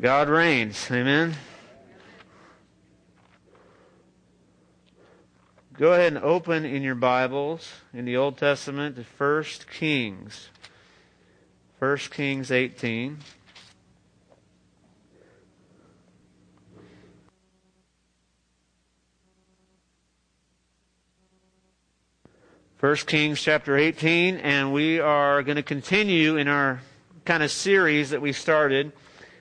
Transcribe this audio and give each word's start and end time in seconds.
God 0.00 0.30
reigns. 0.30 0.90
Amen. 0.90 1.34
Go 5.74 5.92
ahead 5.92 6.14
and 6.14 6.24
open 6.24 6.64
in 6.64 6.82
your 6.82 6.94
Bibles 6.94 7.70
in 7.92 8.06
the 8.06 8.16
Old 8.16 8.38
Testament 8.38 8.96
to 8.96 9.04
1 9.18 9.44
Kings. 9.70 10.48
1 11.78 11.98
Kings 12.10 12.50
18. 12.50 13.18
First 22.78 23.06
Kings 23.06 23.42
chapter 23.42 23.76
18, 23.76 24.36
and 24.36 24.72
we 24.72 25.00
are 25.00 25.42
going 25.42 25.56
to 25.56 25.62
continue 25.62 26.38
in 26.38 26.48
our 26.48 26.80
kind 27.28 27.42
of 27.42 27.50
series 27.50 28.08
that 28.08 28.22
we 28.22 28.32
started. 28.32 28.90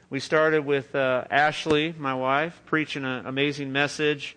We 0.10 0.20
started 0.20 0.66
with 0.66 0.94
uh, 0.94 1.24
Ashley, 1.32 1.96
my 1.98 2.16
wife, 2.16 2.62
preaching 2.66 3.06
an 3.06 3.26
amazing 3.26 3.72
message 3.72 4.36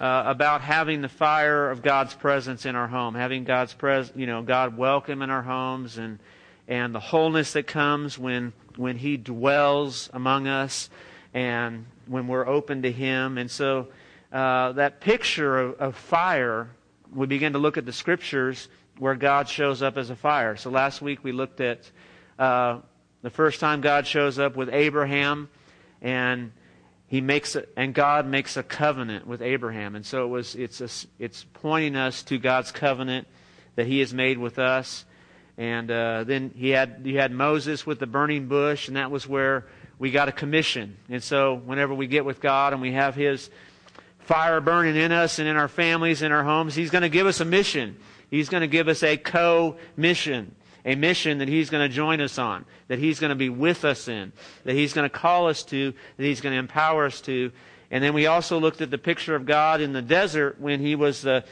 uh, 0.00 0.22
about 0.26 0.60
having 0.60 1.02
the 1.02 1.08
fire 1.08 1.68
of 1.68 1.82
God's 1.82 2.14
presence 2.14 2.64
in 2.64 2.76
our 2.76 2.86
home, 2.86 3.16
having 3.16 3.42
God's 3.42 3.74
pres, 3.74 4.12
you 4.14 4.26
know, 4.26 4.42
God 4.42 4.76
welcome 4.76 5.20
in 5.20 5.30
our 5.30 5.42
homes, 5.42 5.98
and 5.98 6.20
and 6.68 6.94
the 6.94 7.00
wholeness 7.00 7.54
that 7.54 7.66
comes 7.66 8.20
when 8.20 8.52
when 8.76 8.96
He 8.96 9.16
dwells 9.16 10.08
among 10.12 10.46
us, 10.46 10.88
and 11.34 11.86
when 12.06 12.28
we're 12.28 12.46
open 12.46 12.82
to 12.82 12.92
Him. 12.92 13.36
And 13.36 13.50
so 13.50 13.88
uh, 14.32 14.70
that 14.74 15.00
picture 15.00 15.58
of, 15.58 15.80
of 15.80 15.96
fire 15.96 16.70
we 17.12 17.26
begin 17.26 17.54
to 17.54 17.58
look 17.58 17.76
at 17.76 17.84
the 17.84 17.92
scriptures 17.92 18.68
where 19.00 19.16
God 19.16 19.48
shows 19.48 19.82
up 19.82 19.96
as 19.98 20.10
a 20.10 20.14
fire. 20.14 20.54
So 20.54 20.70
last 20.70 21.02
week 21.02 21.24
we 21.24 21.32
looked 21.32 21.60
at 21.60 21.90
uh, 22.38 22.78
the 23.22 23.30
first 23.30 23.60
time 23.60 23.80
God 23.80 24.06
shows 24.06 24.38
up 24.38 24.56
with 24.56 24.68
Abraham, 24.68 25.48
and 26.00 26.52
he 27.06 27.20
makes 27.20 27.56
a, 27.56 27.64
and 27.76 27.94
God 27.94 28.26
makes 28.26 28.56
a 28.56 28.62
covenant 28.62 29.26
with 29.26 29.42
Abraham, 29.42 29.94
and 29.94 30.04
so 30.04 30.24
it 30.24 30.28
was 30.28 30.54
it's 30.54 30.80
a, 30.80 30.88
it's 31.18 31.44
pointing 31.54 31.96
us 31.96 32.22
to 32.24 32.38
God's 32.38 32.72
covenant 32.72 33.26
that 33.76 33.86
He 33.86 34.00
has 34.00 34.12
made 34.12 34.38
with 34.38 34.58
us. 34.58 35.04
And 35.58 35.90
uh, 35.90 36.24
then 36.24 36.50
he 36.56 36.70
had 36.70 37.02
you 37.04 37.18
had 37.18 37.30
Moses 37.30 37.86
with 37.86 37.98
the 37.98 38.06
burning 38.06 38.48
bush, 38.48 38.88
and 38.88 38.96
that 38.96 39.10
was 39.10 39.28
where 39.28 39.66
we 39.98 40.10
got 40.10 40.28
a 40.28 40.32
commission. 40.32 40.96
And 41.10 41.22
so 41.22 41.54
whenever 41.54 41.94
we 41.94 42.06
get 42.06 42.24
with 42.24 42.40
God 42.40 42.72
and 42.72 42.80
we 42.80 42.92
have 42.92 43.14
His 43.14 43.50
fire 44.20 44.60
burning 44.60 44.96
in 44.96 45.12
us 45.12 45.38
and 45.38 45.48
in 45.48 45.56
our 45.56 45.68
families, 45.68 46.22
in 46.22 46.32
our 46.32 46.44
homes. 46.44 46.74
He's 46.74 46.90
going 46.90 47.02
to 47.02 47.08
give 47.08 47.26
us 47.26 47.40
a 47.40 47.44
mission. 47.44 47.96
He's 48.30 48.48
going 48.48 48.62
to 48.62 48.66
give 48.66 48.88
us 48.88 49.02
a 49.02 49.16
co-mission. 49.16 50.54
A 50.84 50.94
mission 50.96 51.38
that 51.38 51.48
He's 51.48 51.70
going 51.70 51.88
to 51.88 51.94
join 51.94 52.20
us 52.20 52.38
on, 52.38 52.64
that 52.88 52.98
He's 52.98 53.20
going 53.20 53.30
to 53.30 53.36
be 53.36 53.48
with 53.48 53.84
us 53.84 54.08
in, 54.08 54.32
that 54.64 54.74
He's 54.74 54.92
going 54.92 55.08
to 55.08 55.16
call 55.16 55.48
us 55.48 55.62
to, 55.64 55.92
that 56.16 56.24
He's 56.24 56.40
going 56.40 56.54
to 56.54 56.58
empower 56.58 57.06
us 57.06 57.20
to. 57.22 57.52
And 57.90 58.02
then 58.02 58.14
we 58.14 58.26
also 58.26 58.58
looked 58.58 58.80
at 58.80 58.90
the 58.90 58.98
picture 58.98 59.36
of 59.36 59.46
God 59.46 59.80
in 59.80 59.92
the 59.92 60.02
desert 60.02 60.60
when 60.60 60.80
He 60.80 60.96
was 60.96 61.22
the, 61.22 61.44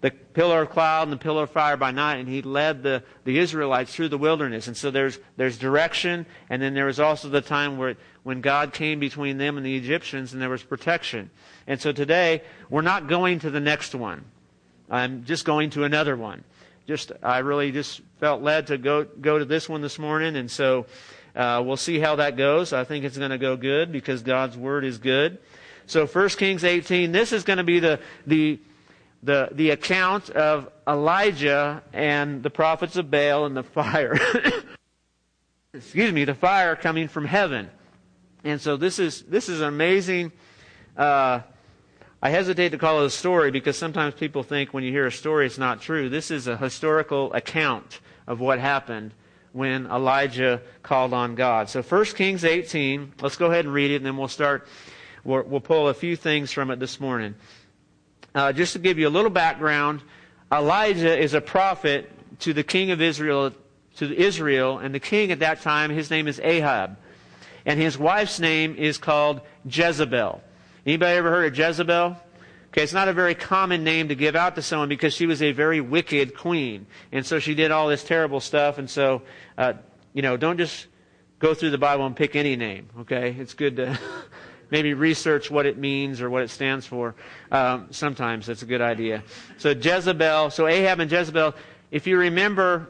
the 0.00 0.10
pillar 0.10 0.62
of 0.62 0.70
cloud 0.70 1.04
and 1.04 1.12
the 1.12 1.16
pillar 1.16 1.44
of 1.44 1.50
fire 1.50 1.78
by 1.78 1.92
night, 1.92 2.16
and 2.16 2.28
He 2.28 2.42
led 2.42 2.82
the, 2.82 3.02
the 3.24 3.38
Israelites 3.38 3.94
through 3.94 4.08
the 4.10 4.18
wilderness. 4.18 4.66
And 4.66 4.76
so 4.76 4.90
there's, 4.90 5.18
there's 5.36 5.56
direction, 5.56 6.26
and 6.50 6.60
then 6.60 6.74
there 6.74 6.86
was 6.86 7.00
also 7.00 7.30
the 7.30 7.40
time 7.40 7.78
where, 7.78 7.96
when 8.22 8.42
God 8.42 8.74
came 8.74 9.00
between 9.00 9.38
them 9.38 9.56
and 9.56 9.64
the 9.64 9.76
Egyptians, 9.76 10.32
and 10.32 10.42
there 10.42 10.50
was 10.50 10.62
protection. 10.62 11.30
And 11.66 11.80
so 11.80 11.92
today, 11.92 12.42
we're 12.68 12.82
not 12.82 13.06
going 13.06 13.38
to 13.38 13.50
the 13.50 13.60
next 13.60 13.94
one. 13.94 14.24
I'm 14.90 15.24
just 15.24 15.46
going 15.46 15.70
to 15.70 15.84
another 15.84 16.16
one. 16.16 16.44
Just, 16.86 17.12
I 17.22 17.38
really 17.38 17.72
just 17.72 18.02
felt 18.20 18.42
led 18.42 18.66
to 18.68 18.78
go, 18.78 19.04
go 19.04 19.38
to 19.38 19.44
this 19.44 19.68
one 19.68 19.80
this 19.80 19.98
morning. 19.98 20.36
And 20.36 20.50
so, 20.50 20.86
uh, 21.34 21.62
we'll 21.64 21.76
see 21.76 21.98
how 21.98 22.16
that 22.16 22.36
goes. 22.36 22.72
I 22.72 22.84
think 22.84 23.04
it's 23.04 23.18
going 23.18 23.30
to 23.30 23.38
go 23.38 23.56
good 23.56 23.90
because 23.90 24.22
God's 24.22 24.56
Word 24.56 24.84
is 24.84 24.98
good. 24.98 25.38
So 25.86 26.06
1 26.06 26.28
Kings 26.30 26.64
18, 26.64 27.12
this 27.12 27.32
is 27.32 27.42
going 27.42 27.56
to 27.58 27.64
be 27.64 27.80
the, 27.80 28.00
the, 28.26 28.60
the, 29.22 29.48
the 29.52 29.70
account 29.70 30.30
of 30.30 30.70
Elijah 30.86 31.82
and 31.92 32.42
the 32.42 32.50
prophets 32.50 32.96
of 32.96 33.10
Baal 33.10 33.46
and 33.46 33.56
the 33.56 33.62
fire. 33.62 34.16
Excuse 35.74 36.12
me, 36.12 36.24
the 36.24 36.34
fire 36.34 36.76
coming 36.76 37.08
from 37.08 37.24
heaven. 37.24 37.68
And 38.44 38.60
so 38.60 38.76
this 38.76 38.98
is, 38.98 39.22
this 39.22 39.48
is 39.48 39.60
an 39.60 39.68
amazing, 39.68 40.30
uh, 40.96 41.40
I 42.24 42.30
hesitate 42.30 42.70
to 42.70 42.78
call 42.78 43.02
it 43.02 43.06
a 43.06 43.10
story 43.10 43.50
because 43.50 43.76
sometimes 43.76 44.14
people 44.14 44.42
think 44.42 44.72
when 44.72 44.82
you 44.82 44.90
hear 44.90 45.04
a 45.04 45.12
story 45.12 45.44
it's 45.44 45.58
not 45.58 45.82
true. 45.82 46.08
This 46.08 46.30
is 46.30 46.46
a 46.46 46.56
historical 46.56 47.30
account 47.34 48.00
of 48.26 48.40
what 48.40 48.58
happened 48.58 49.12
when 49.52 49.84
Elijah 49.84 50.62
called 50.82 51.12
on 51.12 51.34
God. 51.34 51.68
So 51.68 51.82
1 51.82 52.04
Kings 52.16 52.42
18, 52.42 53.12
let's 53.20 53.36
go 53.36 53.50
ahead 53.50 53.66
and 53.66 53.74
read 53.74 53.90
it 53.90 53.96
and 53.96 54.06
then 54.06 54.16
we'll 54.16 54.28
start, 54.28 54.66
we'll, 55.22 55.42
we'll 55.42 55.60
pull 55.60 55.90
a 55.90 55.92
few 55.92 56.16
things 56.16 56.50
from 56.50 56.70
it 56.70 56.80
this 56.80 56.98
morning. 56.98 57.34
Uh, 58.34 58.54
just 58.54 58.72
to 58.72 58.78
give 58.78 58.98
you 58.98 59.06
a 59.06 59.10
little 59.10 59.30
background, 59.30 60.00
Elijah 60.50 61.14
is 61.14 61.34
a 61.34 61.42
prophet 61.42 62.10
to 62.38 62.54
the 62.54 62.64
king 62.64 62.90
of 62.90 63.02
Israel, 63.02 63.52
to 63.96 64.16
Israel, 64.16 64.78
and 64.78 64.94
the 64.94 65.00
king 65.00 65.30
at 65.30 65.40
that 65.40 65.60
time, 65.60 65.90
his 65.90 66.10
name 66.10 66.26
is 66.26 66.40
Ahab. 66.42 66.96
And 67.66 67.78
his 67.78 67.98
wife's 67.98 68.40
name 68.40 68.76
is 68.76 68.96
called 68.96 69.42
Jezebel. 69.66 70.40
Anybody 70.86 71.16
ever 71.16 71.30
heard 71.30 71.46
of 71.46 71.58
Jezebel? 71.58 72.16
Okay, 72.68 72.82
it's 72.82 72.92
not 72.92 73.08
a 73.08 73.12
very 73.12 73.34
common 73.34 73.84
name 73.84 74.08
to 74.08 74.14
give 74.14 74.36
out 74.36 74.56
to 74.56 74.62
someone 74.62 74.88
because 74.88 75.14
she 75.14 75.26
was 75.26 75.40
a 75.40 75.52
very 75.52 75.80
wicked 75.80 76.36
queen. 76.36 76.86
And 77.12 77.24
so 77.24 77.38
she 77.38 77.54
did 77.54 77.70
all 77.70 77.88
this 77.88 78.04
terrible 78.04 78.40
stuff. 78.40 78.78
And 78.78 78.90
so, 78.90 79.22
uh, 79.56 79.74
you 80.12 80.22
know, 80.22 80.36
don't 80.36 80.58
just 80.58 80.88
go 81.38 81.54
through 81.54 81.70
the 81.70 81.78
Bible 81.78 82.04
and 82.04 82.14
pick 82.14 82.36
any 82.36 82.56
name, 82.56 82.88
okay? 83.00 83.34
It's 83.38 83.54
good 83.54 83.76
to 83.76 83.98
maybe 84.70 84.92
research 84.92 85.50
what 85.50 85.66
it 85.66 85.78
means 85.78 86.20
or 86.20 86.28
what 86.28 86.42
it 86.42 86.50
stands 86.50 86.84
for. 86.84 87.14
Um, 87.50 87.88
sometimes 87.90 88.46
that's 88.46 88.62
a 88.62 88.66
good 88.66 88.82
idea. 88.82 89.22
So 89.56 89.70
Jezebel, 89.70 90.50
so 90.50 90.66
Ahab 90.66 91.00
and 91.00 91.10
Jezebel, 91.10 91.54
if 91.90 92.06
you 92.06 92.18
remember, 92.18 92.88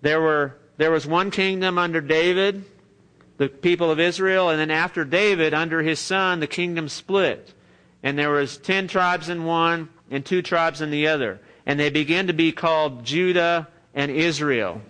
there 0.00 0.20
were 0.20 0.56
there 0.76 0.90
was 0.90 1.06
one 1.06 1.30
kingdom 1.30 1.78
under 1.78 2.00
David, 2.00 2.64
the 3.36 3.48
people 3.48 3.90
of 3.90 3.98
Israel, 3.98 4.48
and 4.50 4.60
then 4.60 4.70
after 4.70 5.04
David, 5.04 5.54
under 5.54 5.82
his 5.82 5.98
son, 5.98 6.40
the 6.40 6.46
kingdom 6.46 6.88
split. 6.88 7.52
And 8.02 8.18
there 8.18 8.30
was 8.30 8.58
ten 8.58 8.86
tribes 8.86 9.28
in 9.28 9.44
one 9.44 9.88
and 10.10 10.24
two 10.24 10.42
tribes 10.42 10.80
in 10.80 10.90
the 10.90 11.08
other. 11.08 11.40
And 11.66 11.80
they 11.80 11.90
began 11.90 12.26
to 12.26 12.32
be 12.32 12.52
called 12.52 13.04
Judah 13.04 13.68
and 13.94 14.10
Israel. 14.10 14.82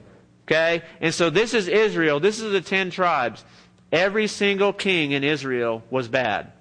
Okay? 0.46 0.82
And 1.00 1.14
so 1.14 1.30
this 1.30 1.54
is 1.54 1.68
Israel. 1.68 2.20
This 2.20 2.40
is 2.40 2.52
the 2.52 2.60
ten 2.60 2.90
tribes. 2.90 3.44
Every 3.92 4.26
single 4.26 4.72
king 4.72 5.12
in 5.12 5.22
Israel 5.22 5.82
was 5.88 6.08
bad. 6.08 6.52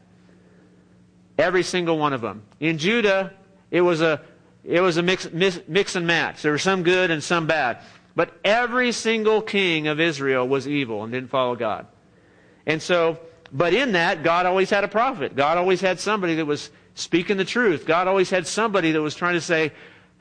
Every 1.37 1.63
single 1.63 1.97
one 1.97 2.13
of 2.13 2.21
them. 2.21 2.43
In 2.59 2.77
Judah, 2.77 3.33
it 3.71 3.81
was 3.81 4.01
a, 4.01 4.21
it 4.63 4.81
was 4.81 4.97
a 4.97 5.03
mix, 5.03 5.31
mix, 5.33 5.59
mix 5.67 5.95
and 5.95 6.05
match. 6.05 6.43
There 6.43 6.51
were 6.51 6.59
some 6.59 6.83
good 6.83 7.09
and 7.09 7.23
some 7.23 7.47
bad. 7.47 7.79
But 8.15 8.37
every 8.43 8.91
single 8.91 9.41
king 9.41 9.87
of 9.87 9.99
Israel 9.99 10.47
was 10.47 10.67
evil 10.67 11.03
and 11.03 11.11
didn't 11.11 11.29
follow 11.29 11.55
God. 11.55 11.87
And 12.65 12.81
so, 12.81 13.19
but 13.51 13.73
in 13.73 13.93
that, 13.93 14.23
God 14.23 14.45
always 14.45 14.69
had 14.69 14.83
a 14.83 14.87
prophet. 14.87 15.35
God 15.35 15.57
always 15.57 15.81
had 15.81 15.99
somebody 15.99 16.35
that 16.35 16.45
was 16.45 16.69
speaking 16.95 17.37
the 17.37 17.45
truth. 17.45 17.85
God 17.85 18.07
always 18.07 18.29
had 18.29 18.45
somebody 18.47 18.91
that 18.91 19.01
was 19.01 19.15
trying 19.15 19.33
to 19.33 19.41
say, 19.41 19.71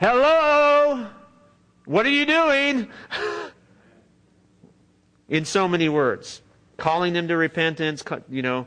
Hello! 0.00 1.06
What 1.84 2.06
are 2.06 2.10
you 2.10 2.26
doing? 2.26 2.88
in 5.28 5.44
so 5.44 5.66
many 5.66 5.88
words. 5.88 6.42
Calling 6.76 7.12
them 7.12 7.28
to 7.28 7.36
repentance, 7.36 8.04
you 8.28 8.42
know, 8.42 8.66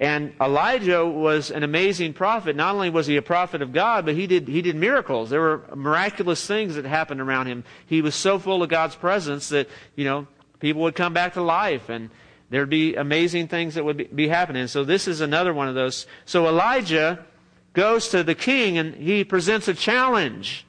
and 0.00 0.32
Elijah 0.40 1.04
was 1.04 1.50
an 1.50 1.62
amazing 1.62 2.14
prophet. 2.14 2.56
Not 2.56 2.74
only 2.74 2.88
was 2.88 3.06
he 3.06 3.16
a 3.16 3.22
prophet 3.22 3.60
of 3.60 3.74
God, 3.74 4.06
but 4.06 4.14
he 4.14 4.26
did, 4.26 4.48
he 4.48 4.62
did 4.62 4.74
miracles. 4.74 5.28
There 5.28 5.42
were 5.42 5.62
miraculous 5.74 6.46
things 6.46 6.76
that 6.76 6.86
happened 6.86 7.20
around 7.20 7.48
him. 7.48 7.64
He 7.84 8.00
was 8.00 8.14
so 8.14 8.38
full 8.38 8.62
of 8.62 8.70
God's 8.70 8.96
presence 8.96 9.50
that, 9.50 9.68
you 9.96 10.06
know, 10.06 10.26
people 10.58 10.80
would 10.82 10.94
come 10.94 11.12
back 11.12 11.34
to 11.34 11.42
life 11.42 11.90
and 11.90 12.08
there'd 12.48 12.70
be 12.70 12.94
amazing 12.94 13.48
things 13.48 13.74
that 13.74 13.84
would 13.84 13.98
be, 13.98 14.04
be 14.04 14.28
happening. 14.28 14.68
So 14.68 14.84
this 14.84 15.06
is 15.06 15.20
another 15.20 15.52
one 15.52 15.68
of 15.68 15.74
those. 15.74 16.06
So 16.24 16.48
Elijah 16.48 17.26
goes 17.74 18.08
to 18.08 18.24
the 18.24 18.34
king 18.34 18.78
and 18.78 18.94
he 18.94 19.22
presents 19.22 19.68
a 19.68 19.74
challenge. 19.74 20.64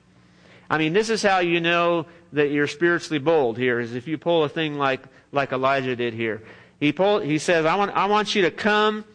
I 0.69 0.77
mean, 0.77 0.91
this 0.91 1.09
is 1.09 1.23
how 1.23 1.39
you 1.39 1.61
know 1.61 2.05
that 2.33 2.51
you're 2.51 2.67
spiritually 2.67 3.19
bold 3.19 3.57
here, 3.57 3.79
is 3.79 3.95
if 3.95 4.09
you 4.09 4.17
pull 4.17 4.43
a 4.43 4.49
thing 4.49 4.75
like, 4.75 5.01
like 5.31 5.53
Elijah 5.53 5.95
did 5.95 6.13
here. 6.13 6.43
He, 6.81 6.91
pull, 6.91 7.19
he 7.19 7.37
says, 7.37 7.65
I 7.65 7.75
want, 7.75 7.91
I 7.91 8.07
want 8.07 8.35
you 8.35 8.41
to 8.41 8.51
come 8.51 9.05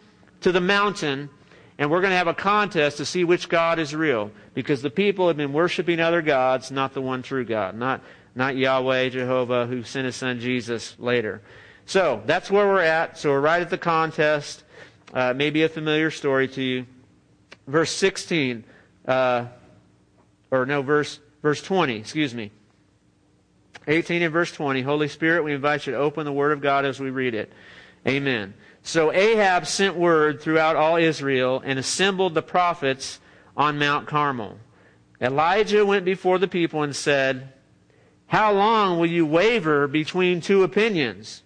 to 0.47 0.53
the 0.53 0.61
mountain 0.61 1.29
and 1.77 1.91
we're 1.91 2.01
going 2.01 2.13
to 2.13 2.17
have 2.17 2.29
a 2.29 2.35
contest 2.35 2.99
to 2.99 3.05
see 3.05 3.25
which 3.25 3.49
God 3.49 3.81
is 3.81 3.93
real. 3.93 4.31
Because 4.55 4.81
the 4.81 4.91
people 4.91 5.27
have 5.27 5.37
been 5.37 5.53
worshiping 5.53 5.99
other 5.99 6.23
gods, 6.23 6.71
not 6.71 6.95
the 6.95 7.03
one 7.03 7.25
true 7.25 7.45
God. 7.45 7.77
Not, 7.77 8.01
not 8.37 8.57
Yahweh, 8.57 9.09
Jehovah, 9.09 9.67
who 9.67 9.83
sent 9.83 10.07
his 10.07 10.15
son 10.15 10.39
Jesus 10.39 10.95
later. 11.01 11.43
So, 11.85 12.23
that's 12.27 12.49
where 12.49 12.65
we're 12.65 12.81
at. 12.81 13.19
So 13.19 13.31
we're 13.31 13.41
right 13.41 13.61
at 13.61 13.71
the 13.71 13.77
contest. 13.77 14.63
Uh, 15.13 15.35
maybe 15.35 15.65
a 15.65 15.69
familiar 15.69 16.13
story 16.13 16.47
to 16.47 16.63
you. 16.63 16.87
Verse 17.67 17.91
16, 17.91 18.63
uh, 19.09 19.47
or 20.53 20.65
no, 20.65 20.81
verse, 20.83 21.19
verse 21.43 21.61
20, 21.61 21.97
excuse 21.97 22.33
me. 22.33 22.53
18 23.89 24.23
and 24.23 24.33
verse 24.33 24.53
20. 24.53 24.83
Holy 24.83 25.09
Spirit, 25.09 25.43
we 25.43 25.53
invite 25.53 25.89
you 25.89 25.95
to 25.95 25.99
open 25.99 26.25
the 26.25 26.33
Word 26.33 26.53
of 26.53 26.61
God 26.61 26.85
as 26.85 27.01
we 27.01 27.11
read 27.11 27.35
it. 27.35 27.53
Amen. 28.07 28.55
So 28.87 29.13
Ahab 29.13 29.67
sent 29.67 29.97
word 29.97 30.41
throughout 30.41 30.77
all 30.77 30.97
Israel 30.97 31.61
and 31.65 31.77
assembled 31.77 32.35
the 32.35 32.43
prophets 32.43 33.19
on 33.57 33.81
Mount 33.81 34.07
Carmel. 34.07 34.61
Elijah 35.21 35.85
went 35.85 36.05
before 36.05 36.39
the 36.39 36.47
people 36.47 36.85
and 36.85 36.95
said, 36.95 37.53
How 38.29 38.53
long 38.53 38.97
will 38.97 39.07
you 39.07 39.27
waver 39.27 39.89
between 39.89 40.41
two 40.41 40.63
opinions? 40.63 41.43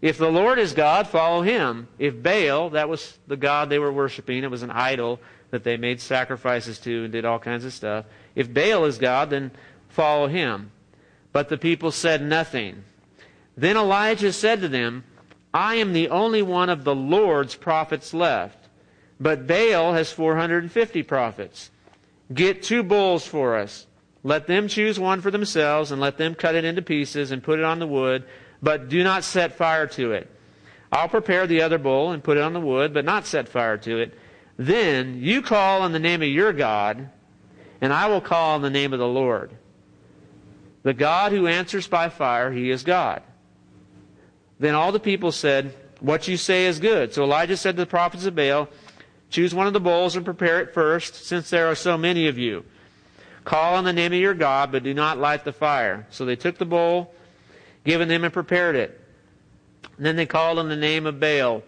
If 0.00 0.16
the 0.16 0.30
Lord 0.30 0.58
is 0.58 0.72
God, 0.72 1.06
follow 1.06 1.42
him. 1.42 1.86
If 1.98 2.22
Baal, 2.22 2.70
that 2.70 2.88
was 2.88 3.18
the 3.26 3.36
God 3.36 3.68
they 3.68 3.78
were 3.78 3.92
worshiping, 3.92 4.42
it 4.42 4.50
was 4.50 4.62
an 4.62 4.70
idol 4.70 5.20
that 5.50 5.64
they 5.64 5.76
made 5.76 6.00
sacrifices 6.00 6.78
to 6.78 7.04
and 7.04 7.12
did 7.12 7.26
all 7.26 7.38
kinds 7.38 7.66
of 7.66 7.74
stuff. 7.74 8.06
If 8.34 8.54
Baal 8.54 8.86
is 8.86 8.96
God, 8.96 9.28
then 9.28 9.50
follow 9.90 10.28
him. 10.28 10.70
But 11.30 11.50
the 11.50 11.58
people 11.58 11.90
said 11.90 12.22
nothing. 12.22 12.84
Then 13.54 13.76
Elijah 13.76 14.32
said 14.32 14.62
to 14.62 14.68
them, 14.68 15.04
I 15.54 15.76
am 15.76 15.92
the 15.92 16.08
only 16.08 16.42
one 16.42 16.68
of 16.68 16.82
the 16.82 16.96
Lord's 16.96 17.54
prophets 17.54 18.12
left, 18.12 18.68
but 19.20 19.46
Baal 19.46 19.94
has 19.94 20.10
450 20.10 21.04
prophets. 21.04 21.70
Get 22.32 22.64
two 22.64 22.82
bulls 22.82 23.24
for 23.24 23.56
us. 23.56 23.86
Let 24.24 24.48
them 24.48 24.66
choose 24.66 24.98
one 24.98 25.20
for 25.20 25.30
themselves, 25.30 25.92
and 25.92 26.00
let 26.00 26.18
them 26.18 26.34
cut 26.34 26.56
it 26.56 26.64
into 26.64 26.82
pieces 26.82 27.30
and 27.30 27.42
put 27.42 27.60
it 27.60 27.64
on 27.64 27.78
the 27.78 27.86
wood, 27.86 28.24
but 28.60 28.88
do 28.88 29.04
not 29.04 29.22
set 29.22 29.54
fire 29.54 29.86
to 29.88 30.12
it. 30.12 30.28
I'll 30.90 31.08
prepare 31.08 31.46
the 31.46 31.62
other 31.62 31.78
bull 31.78 32.10
and 32.10 32.24
put 32.24 32.36
it 32.36 32.42
on 32.42 32.52
the 32.52 32.60
wood, 32.60 32.92
but 32.92 33.04
not 33.04 33.26
set 33.26 33.48
fire 33.48 33.76
to 33.78 33.98
it. 33.98 34.18
Then 34.56 35.20
you 35.20 35.40
call 35.40 35.82
on 35.82 35.92
the 35.92 35.98
name 36.00 36.22
of 36.22 36.28
your 36.28 36.52
God, 36.52 37.10
and 37.80 37.92
I 37.92 38.08
will 38.08 38.20
call 38.20 38.54
on 38.54 38.62
the 38.62 38.70
name 38.70 38.92
of 38.92 38.98
the 38.98 39.06
Lord. 39.06 39.52
The 40.82 40.94
God 40.94 41.30
who 41.30 41.46
answers 41.46 41.86
by 41.86 42.08
fire, 42.08 42.50
he 42.50 42.70
is 42.70 42.82
God. 42.82 43.22
Then 44.64 44.74
all 44.74 44.92
the 44.92 44.98
people 44.98 45.30
said, 45.30 45.74
What 46.00 46.26
you 46.26 46.38
say 46.38 46.64
is 46.64 46.80
good. 46.80 47.12
So 47.12 47.22
Elijah 47.22 47.54
said 47.54 47.76
to 47.76 47.82
the 47.82 47.86
prophets 47.86 48.24
of 48.24 48.34
Baal, 48.34 48.70
Choose 49.28 49.54
one 49.54 49.66
of 49.66 49.74
the 49.74 49.78
bowls 49.80 50.16
and 50.16 50.24
prepare 50.24 50.58
it 50.62 50.72
first, 50.72 51.26
since 51.26 51.50
there 51.50 51.66
are 51.66 51.74
so 51.74 51.98
many 51.98 52.28
of 52.28 52.38
you. 52.38 52.64
Call 53.44 53.74
on 53.74 53.84
the 53.84 53.92
name 53.92 54.14
of 54.14 54.18
your 54.18 54.32
God, 54.32 54.72
but 54.72 54.82
do 54.82 54.94
not 54.94 55.18
light 55.18 55.44
the 55.44 55.52
fire. 55.52 56.06
So 56.08 56.24
they 56.24 56.34
took 56.34 56.56
the 56.56 56.64
bowl 56.64 57.14
given 57.84 58.08
them 58.08 58.24
and 58.24 58.32
prepared 58.32 58.74
it. 58.74 58.98
And 59.98 60.06
then 60.06 60.16
they 60.16 60.24
called 60.24 60.58
on 60.58 60.70
the 60.70 60.76
name 60.76 61.04
of 61.04 61.20
Baal 61.20 61.62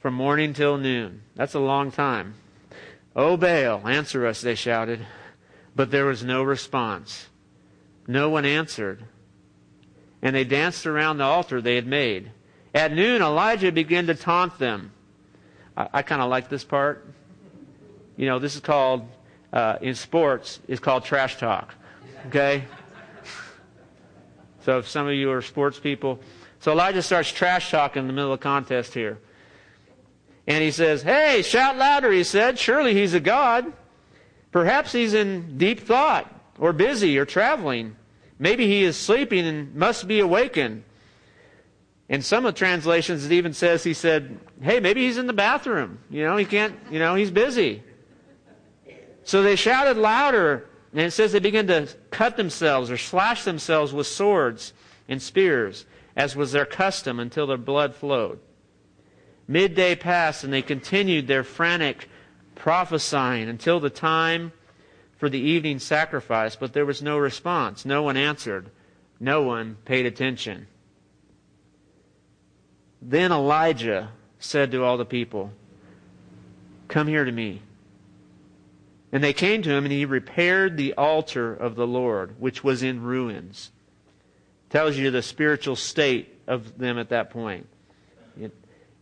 from 0.00 0.12
morning 0.12 0.52
till 0.52 0.76
noon. 0.76 1.22
That's 1.36 1.54
a 1.54 1.58
long 1.58 1.90
time. 1.90 2.34
O 3.16 3.38
Baal, 3.38 3.88
answer 3.88 4.26
us, 4.26 4.42
they 4.42 4.56
shouted. 4.56 5.06
But 5.74 5.90
there 5.90 6.04
was 6.04 6.22
no 6.22 6.42
response. 6.42 7.30
No 8.06 8.28
one 8.28 8.44
answered. 8.44 9.04
And 10.22 10.36
they 10.36 10.44
danced 10.44 10.86
around 10.86 11.18
the 11.18 11.24
altar 11.24 11.60
they 11.60 11.76
had 11.76 11.86
made. 11.86 12.30
At 12.74 12.92
noon, 12.92 13.22
Elijah 13.22 13.72
began 13.72 14.06
to 14.06 14.14
taunt 14.14 14.58
them. 14.58 14.92
I, 15.76 15.88
I 15.94 16.02
kind 16.02 16.22
of 16.22 16.30
like 16.30 16.48
this 16.48 16.64
part. 16.64 17.06
You 18.16 18.26
know, 18.26 18.38
this 18.38 18.54
is 18.54 18.60
called, 18.60 19.08
uh, 19.52 19.78
in 19.80 19.94
sports, 19.94 20.60
it's 20.68 20.80
called 20.80 21.04
trash 21.04 21.36
talk. 21.38 21.74
Okay? 22.28 22.64
So 24.62 24.76
if 24.78 24.88
some 24.88 25.06
of 25.06 25.14
you 25.14 25.30
are 25.32 25.40
sports 25.40 25.78
people. 25.78 26.20
So 26.60 26.72
Elijah 26.72 27.00
starts 27.00 27.32
trash 27.32 27.70
talking 27.70 28.00
in 28.00 28.06
the 28.06 28.12
middle 28.12 28.34
of 28.34 28.40
the 28.40 28.42
contest 28.42 28.92
here. 28.92 29.18
And 30.46 30.62
he 30.62 30.70
says, 30.70 31.00
Hey, 31.02 31.42
shout 31.42 31.78
louder, 31.78 32.12
he 32.12 32.24
said. 32.24 32.58
Surely 32.58 32.92
he's 32.92 33.14
a 33.14 33.20
God. 33.20 33.72
Perhaps 34.52 34.92
he's 34.92 35.14
in 35.14 35.56
deep 35.58 35.80
thought, 35.80 36.30
or 36.58 36.72
busy, 36.72 37.18
or 37.18 37.24
traveling. 37.24 37.96
Maybe 38.40 38.66
he 38.66 38.82
is 38.84 38.96
sleeping 38.96 39.46
and 39.46 39.74
must 39.74 40.08
be 40.08 40.18
awakened. 40.18 40.82
In 42.08 42.22
some 42.22 42.46
of 42.46 42.54
the 42.54 42.58
translations, 42.58 43.26
it 43.26 43.32
even 43.32 43.52
says 43.52 43.84
he 43.84 43.92
said, 43.92 44.40
Hey, 44.62 44.80
maybe 44.80 45.06
he's 45.06 45.18
in 45.18 45.26
the 45.26 45.34
bathroom. 45.34 45.98
You 46.08 46.24
know, 46.24 46.38
he 46.38 46.46
can't, 46.46 46.74
you 46.90 46.98
know, 46.98 47.14
he's 47.14 47.30
busy. 47.30 47.82
So 49.24 49.42
they 49.42 49.56
shouted 49.56 49.98
louder, 49.98 50.66
and 50.92 51.02
it 51.02 51.10
says 51.10 51.32
they 51.32 51.38
began 51.38 51.66
to 51.66 51.86
cut 52.10 52.38
themselves 52.38 52.90
or 52.90 52.96
slash 52.96 53.44
themselves 53.44 53.92
with 53.92 54.06
swords 54.06 54.72
and 55.06 55.20
spears, 55.20 55.84
as 56.16 56.34
was 56.34 56.50
their 56.50 56.64
custom, 56.64 57.20
until 57.20 57.46
their 57.46 57.58
blood 57.58 57.94
flowed. 57.94 58.40
Midday 59.46 59.94
passed, 59.94 60.44
and 60.44 60.52
they 60.52 60.62
continued 60.62 61.26
their 61.26 61.44
frantic 61.44 62.08
prophesying 62.54 63.50
until 63.50 63.80
the 63.80 63.90
time 63.90 64.52
for 65.20 65.28
the 65.28 65.38
evening 65.38 65.78
sacrifice, 65.78 66.56
but 66.56 66.72
there 66.72 66.86
was 66.86 67.02
no 67.02 67.18
response. 67.18 67.84
No 67.84 68.02
one 68.02 68.16
answered. 68.16 68.70
No 69.20 69.42
one 69.42 69.76
paid 69.84 70.06
attention. 70.06 70.66
Then 73.02 73.30
Elijah 73.30 74.12
said 74.38 74.70
to 74.70 74.82
all 74.82 74.96
the 74.96 75.04
people, 75.04 75.52
Come 76.88 77.06
here 77.06 77.26
to 77.26 77.30
me. 77.30 77.60
And 79.12 79.22
they 79.22 79.34
came 79.34 79.60
to 79.60 79.70
him, 79.70 79.84
and 79.84 79.92
he 79.92 80.06
repaired 80.06 80.78
the 80.78 80.94
altar 80.94 81.52
of 81.52 81.74
the 81.74 81.86
Lord, 81.86 82.40
which 82.40 82.64
was 82.64 82.82
in 82.82 83.02
ruins. 83.02 83.72
Tells 84.70 84.96
you 84.96 85.10
the 85.10 85.20
spiritual 85.20 85.76
state 85.76 86.34
of 86.46 86.78
them 86.78 86.98
at 86.98 87.10
that 87.10 87.28
point. 87.28 87.66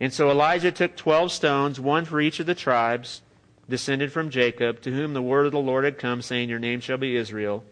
And 0.00 0.12
so 0.12 0.30
Elijah 0.30 0.72
took 0.72 0.96
twelve 0.96 1.30
stones, 1.30 1.78
one 1.78 2.04
for 2.04 2.20
each 2.20 2.40
of 2.40 2.46
the 2.46 2.56
tribes 2.56 3.22
descended 3.68 4.12
from 4.12 4.30
Jacob, 4.30 4.80
to 4.82 4.90
whom 4.90 5.14
the 5.14 5.22
word 5.22 5.46
of 5.46 5.52
the 5.52 5.58
Lord 5.58 5.84
had 5.84 5.98
come, 5.98 6.22
saying, 6.22 6.48
Your 6.48 6.58
name 6.58 6.80
shall 6.80 6.98
be 6.98 7.16
Israel. 7.16 7.64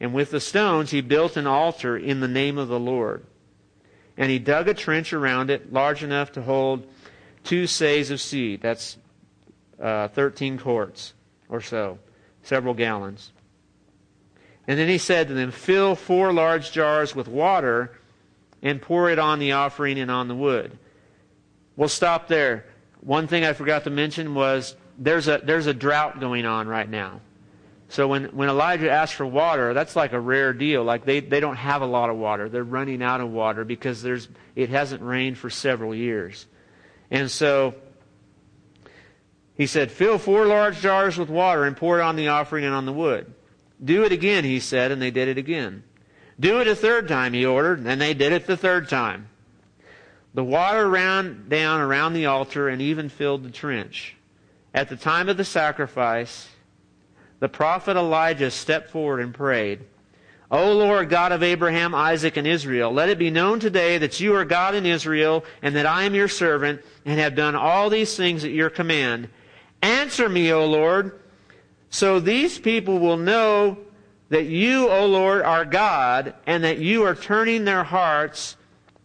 And 0.00 0.12
with 0.12 0.30
the 0.30 0.40
stones 0.40 0.90
he 0.90 1.00
built 1.00 1.36
an 1.36 1.46
altar 1.46 1.96
in 1.96 2.20
the 2.20 2.28
name 2.28 2.58
of 2.58 2.68
the 2.68 2.80
Lord. 2.80 3.24
And 4.16 4.30
he 4.30 4.38
dug 4.38 4.68
a 4.68 4.74
trench 4.74 5.12
around 5.12 5.50
it, 5.50 5.72
large 5.72 6.02
enough 6.02 6.32
to 6.32 6.42
hold 6.42 6.86
two 7.44 7.64
seahs 7.64 8.10
of 8.10 8.20
seed. 8.20 8.60
That's 8.60 8.96
uh, 9.80 10.08
13 10.08 10.58
quarts 10.58 11.14
or 11.48 11.60
so, 11.60 11.98
several 12.42 12.74
gallons. 12.74 13.32
And 14.66 14.78
then 14.78 14.88
he 14.88 14.98
said 14.98 15.28
to 15.28 15.34
them, 15.34 15.50
Fill 15.50 15.94
four 15.94 16.32
large 16.32 16.72
jars 16.72 17.14
with 17.14 17.28
water 17.28 17.92
and 18.62 18.80
pour 18.80 19.10
it 19.10 19.18
on 19.18 19.38
the 19.38 19.52
offering 19.52 19.98
and 19.98 20.10
on 20.10 20.28
the 20.28 20.34
wood. 20.34 20.78
We'll 21.76 21.88
stop 21.88 22.28
there. 22.28 22.66
One 23.00 23.26
thing 23.26 23.44
I 23.44 23.54
forgot 23.54 23.84
to 23.84 23.90
mention 23.90 24.34
was 24.34 24.76
there's 24.98 25.28
a, 25.28 25.40
there's 25.42 25.66
a 25.66 25.74
drought 25.74 26.20
going 26.20 26.46
on 26.46 26.68
right 26.68 26.88
now. 26.88 27.20
So 27.88 28.08
when, 28.08 28.24
when 28.36 28.48
Elijah 28.48 28.90
asked 28.90 29.14
for 29.14 29.26
water, 29.26 29.74
that's 29.74 29.94
like 29.94 30.14
a 30.14 30.20
rare 30.20 30.54
deal. 30.54 30.82
Like 30.82 31.04
they, 31.04 31.20
they 31.20 31.40
don't 31.40 31.56
have 31.56 31.82
a 31.82 31.86
lot 31.86 32.08
of 32.08 32.16
water. 32.16 32.48
They're 32.48 32.64
running 32.64 33.02
out 33.02 33.20
of 33.20 33.30
water 33.30 33.64
because 33.64 34.02
there's, 34.02 34.28
it 34.56 34.70
hasn't 34.70 35.02
rained 35.02 35.36
for 35.36 35.50
several 35.50 35.94
years. 35.94 36.46
And 37.10 37.30
so 37.30 37.74
he 39.54 39.66
said, 39.66 39.90
Fill 39.90 40.16
four 40.16 40.46
large 40.46 40.80
jars 40.80 41.18
with 41.18 41.28
water 41.28 41.64
and 41.64 41.76
pour 41.76 42.00
it 42.00 42.02
on 42.02 42.16
the 42.16 42.28
offering 42.28 42.64
and 42.64 42.74
on 42.74 42.86
the 42.86 42.92
wood. 42.92 43.34
Do 43.84 44.04
it 44.04 44.12
again, 44.12 44.44
he 44.44 44.60
said, 44.60 44.90
and 44.90 45.02
they 45.02 45.10
did 45.10 45.28
it 45.28 45.36
again. 45.36 45.82
Do 46.40 46.60
it 46.60 46.68
a 46.68 46.74
third 46.74 47.08
time, 47.08 47.34
he 47.34 47.44
ordered, 47.44 47.86
and 47.86 48.00
they 48.00 48.14
did 48.14 48.32
it 48.32 48.46
the 48.46 48.56
third 48.56 48.88
time. 48.88 49.28
The 50.34 50.44
water 50.44 50.88
ran 50.88 51.46
down 51.48 51.80
around 51.80 52.14
the 52.14 52.26
altar 52.26 52.68
and 52.68 52.80
even 52.80 53.10
filled 53.10 53.42
the 53.42 53.50
trench. 53.50 54.16
At 54.74 54.88
the 54.88 54.96
time 54.96 55.28
of 55.28 55.36
the 55.36 55.44
sacrifice, 55.44 56.48
the 57.40 57.48
prophet 57.48 57.96
Elijah 57.96 58.50
stepped 58.50 58.90
forward 58.90 59.20
and 59.20 59.34
prayed, 59.34 59.80
O 60.50 60.72
Lord 60.72 61.08
God 61.08 61.32
of 61.32 61.42
Abraham, 61.42 61.94
Isaac, 61.94 62.36
and 62.36 62.46
Israel, 62.46 62.92
let 62.92 63.08
it 63.08 63.18
be 63.18 63.30
known 63.30 63.58
today 63.58 63.96
that 63.98 64.20
you 64.20 64.34
are 64.34 64.44
God 64.44 64.74
in 64.74 64.84
Israel, 64.84 65.44
and 65.62 65.74
that 65.76 65.86
I 65.86 66.04
am 66.04 66.14
your 66.14 66.28
servant, 66.28 66.82
and 67.06 67.18
have 67.18 67.34
done 67.34 67.54
all 67.54 67.88
these 67.88 68.16
things 68.16 68.44
at 68.44 68.50
your 68.50 68.68
command. 68.68 69.28
Answer 69.80 70.28
me, 70.28 70.52
O 70.52 70.66
Lord, 70.66 71.20
so 71.88 72.20
these 72.20 72.58
people 72.58 72.98
will 72.98 73.16
know 73.16 73.78
that 74.28 74.44
you, 74.44 74.88
O 74.88 75.06
Lord, 75.06 75.42
are 75.42 75.64
God, 75.64 76.34
and 76.46 76.64
that 76.64 76.78
you 76.78 77.02
are 77.04 77.14
turning 77.14 77.64
their 77.64 77.84
hearts 77.84 78.56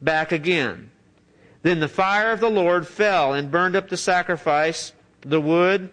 back 0.01 0.31
again. 0.31 0.91
Then 1.63 1.79
the 1.79 1.87
fire 1.87 2.31
of 2.31 2.39
the 2.39 2.49
Lord 2.49 2.87
fell 2.87 3.33
and 3.33 3.51
burned 3.51 3.75
up 3.75 3.89
the 3.89 3.97
sacrifice, 3.97 4.93
the 5.21 5.41
wood, 5.41 5.89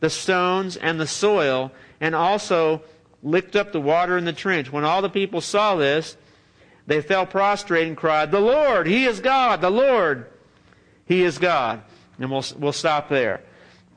the 0.00 0.10
stones, 0.10 0.76
and 0.76 1.00
the 1.00 1.06
soil, 1.06 1.72
and 2.00 2.14
also 2.14 2.82
licked 3.22 3.56
up 3.56 3.72
the 3.72 3.80
water 3.80 4.16
in 4.16 4.24
the 4.24 4.32
trench. 4.32 4.72
When 4.72 4.84
all 4.84 5.02
the 5.02 5.08
people 5.08 5.40
saw 5.40 5.76
this, 5.76 6.16
they 6.86 7.02
fell 7.02 7.26
prostrate 7.26 7.86
and 7.86 7.96
cried, 7.96 8.30
The 8.30 8.40
Lord, 8.40 8.86
He 8.86 9.04
is 9.04 9.20
God, 9.20 9.60
the 9.60 9.70
Lord, 9.70 10.26
He 11.06 11.22
is 11.22 11.38
God. 11.38 11.82
And 12.18 12.30
we'll, 12.30 12.44
we'll 12.58 12.72
stop 12.72 13.08
there. 13.08 13.42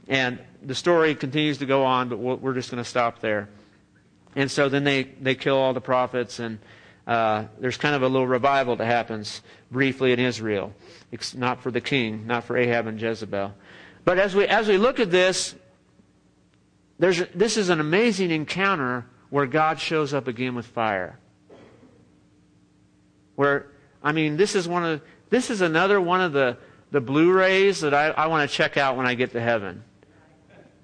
And 0.08 0.40
the 0.62 0.76
story 0.76 1.16
continues 1.16 1.60
to 1.60 1.66
go 1.66 1.84
on, 1.86 2.10
but 2.10 2.18
we're 2.18 2.54
just 2.54 2.70
going 2.70 2.84
to 2.84 2.90
stop 2.90 3.20
there. 3.20 3.50
And 4.36 4.50
so 4.50 4.70
then 4.70 4.84
they, 4.84 5.04
they 5.04 5.36
kill 5.36 5.58
all 5.58 5.74
the 5.74 5.82
prophets, 5.82 6.40
and 6.40 6.60
uh, 7.08 7.46
there's 7.60 7.78
kind 7.78 7.96
of 7.96 8.04
a 8.04 8.08
little 8.08 8.28
revival 8.28 8.76
that 8.78 8.86
happens 8.86 9.42
briefly 9.72 10.14
in 10.14 10.20
Israel. 10.20 10.74
It's 11.12 11.34
not 11.34 11.62
for 11.62 11.72
the 11.72 11.82
king, 11.82 12.28
not 12.28 12.44
for 12.44 12.58
Ahab 12.58 12.88
and 12.88 13.02
Jezebel. 13.02 13.54
But 14.03 14.20
as 14.20 14.36
we, 14.36 14.48
as 14.48 14.67
we 14.67 14.77
look 14.77 15.00
at 15.00 15.12
this, 15.12 15.55
there's, 17.00 17.24
this 17.34 17.58
is 17.58 17.70
an 17.70 17.79
amazing 17.79 18.31
encounter 18.31 19.05
where 19.29 19.46
God 19.46 19.79
shows 19.79 20.13
up 20.13 20.27
again 20.27 20.55
with 20.55 20.65
fire. 20.65 21.17
Where, 23.36 23.67
I 24.03 24.12
mean, 24.12 24.38
this 24.38 24.55
is 24.55 24.67
one 24.67 24.86
of, 24.86 25.01
this 25.29 25.50
is 25.50 25.62
another 25.62 26.00
one 26.00 26.22
of 26.22 26.34
the, 26.34 26.58
the 26.91 27.01
Blu-rays 27.01 27.81
that 27.81 27.93
I, 27.93 28.10
I 28.10 28.27
want 28.27 28.50
to 28.50 28.55
check 28.55 28.77
out 28.77 28.98
when 28.98 29.08
I 29.08 29.15
get 29.15 29.31
to 29.31 29.41
heaven. 29.41 29.84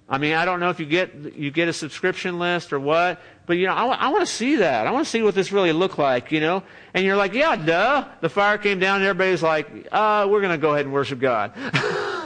I 0.10 0.18
mean, 0.20 0.34
I 0.36 0.46
don't 0.46 0.62
know 0.62 0.70
if 0.70 0.80
you 0.80 0.86
get 0.86 1.14
you 1.36 1.52
get 1.52 1.68
a 1.68 1.74
subscription 1.74 2.40
list 2.40 2.72
or 2.72 2.80
what, 2.80 3.22
but 3.46 3.58
you 3.58 3.68
know, 3.68 3.74
I, 3.74 3.88
I 3.88 4.08
want 4.08 4.26
to 4.26 4.32
see 4.32 4.56
that. 4.56 4.88
I 4.88 4.92
want 4.92 5.06
to 5.06 5.10
see 5.12 5.22
what 5.22 5.36
this 5.36 5.52
really 5.52 5.74
looked 5.74 6.00
like, 6.00 6.32
you 6.32 6.40
know. 6.40 6.64
And 6.94 7.04
you're 7.04 7.18
like, 7.18 7.34
yeah, 7.34 7.58
duh. 7.58 8.08
The 8.22 8.30
fire 8.30 8.58
came 8.58 8.80
down, 8.80 9.02
and 9.02 9.06
everybody's 9.06 9.44
like, 9.44 9.70
uh, 9.92 10.26
we're 10.30 10.40
going 10.40 10.54
to 10.54 10.58
go 10.58 10.72
ahead 10.74 10.86
and 10.86 10.94
worship 10.94 11.20
God. 11.20 11.52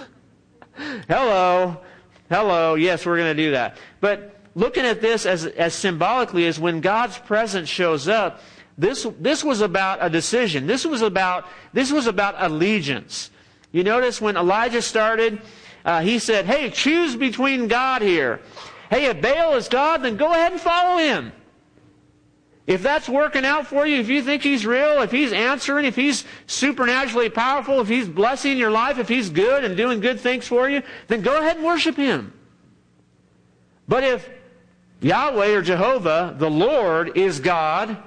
Hello, 1.08 1.78
hello. 2.30 2.76
Yes, 2.76 3.06
we're 3.06 3.18
going 3.18 3.36
to 3.36 3.44
do 3.44 3.52
that. 3.52 3.78
But 4.00 4.36
looking 4.56 4.86
at 4.86 5.02
this 5.02 5.26
as 5.26 5.46
as 5.46 5.74
symbolically 5.74 6.46
as 6.48 6.60
when 6.60 6.82
God's 6.82 7.18
presence 7.18 7.70
shows 7.70 8.08
up, 8.08 8.42
this 8.78 9.08
this 9.20 9.44
was 9.44 9.62
about 9.62 10.00
a 10.02 10.10
decision. 10.10 10.68
This 10.68 10.86
was 10.86 11.02
about 11.02 11.48
this 11.74 11.92
was 11.92 12.08
about 12.08 12.36
allegiance. 12.38 13.32
You 13.72 13.84
notice 13.84 14.20
when 14.20 14.36
Elijah 14.36 14.82
started 14.82 15.42
uh, 15.84 16.02
he 16.02 16.20
said, 16.20 16.46
Hey, 16.46 16.70
choose 16.70 17.16
between 17.16 17.68
God 17.68 18.02
here. 18.02 18.42
Hey, 18.90 19.06
if 19.06 19.22
Baal 19.22 19.56
is 19.56 19.68
God, 19.68 20.04
then 20.04 20.18
go 20.18 20.32
ahead 20.32 20.52
and 20.52 20.62
follow 20.62 20.98
him. 20.98 21.32
If 22.68 22.84
that's 22.84 23.10
working 23.10 23.44
out 23.44 23.68
for 23.68 23.88
you, 23.88 24.00
if 24.00 24.08
you 24.08 24.22
think 24.22 24.44
he's 24.44 24.66
real, 24.66 25.02
if 25.02 25.12
he's 25.12 25.34
answering, 25.34 25.86
if 25.86 25.96
he's 25.96 26.26
supernaturally 26.46 27.30
powerful, 27.30 27.82
if 27.82 27.88
he's 27.88 28.08
blessing 28.08 28.58
your 28.58 28.72
life, 28.72 29.00
if 29.00 29.10
he's 29.10 29.30
good 29.30 29.64
and 29.64 29.76
doing 29.76 30.00
good 30.00 30.20
things 30.20 30.48
for 30.48 30.70
you, 30.70 30.84
then 31.08 31.22
go 31.22 31.40
ahead 31.40 31.58
and 31.58 31.66
worship 31.66 31.96
him. 31.96 32.34
But 33.88 34.04
if 34.04 34.30
Yahweh 35.02 35.56
or 35.56 35.62
Jehovah, 35.62 36.36
the 36.38 36.50
Lord, 36.50 37.18
is 37.18 37.40
God, 37.40 37.98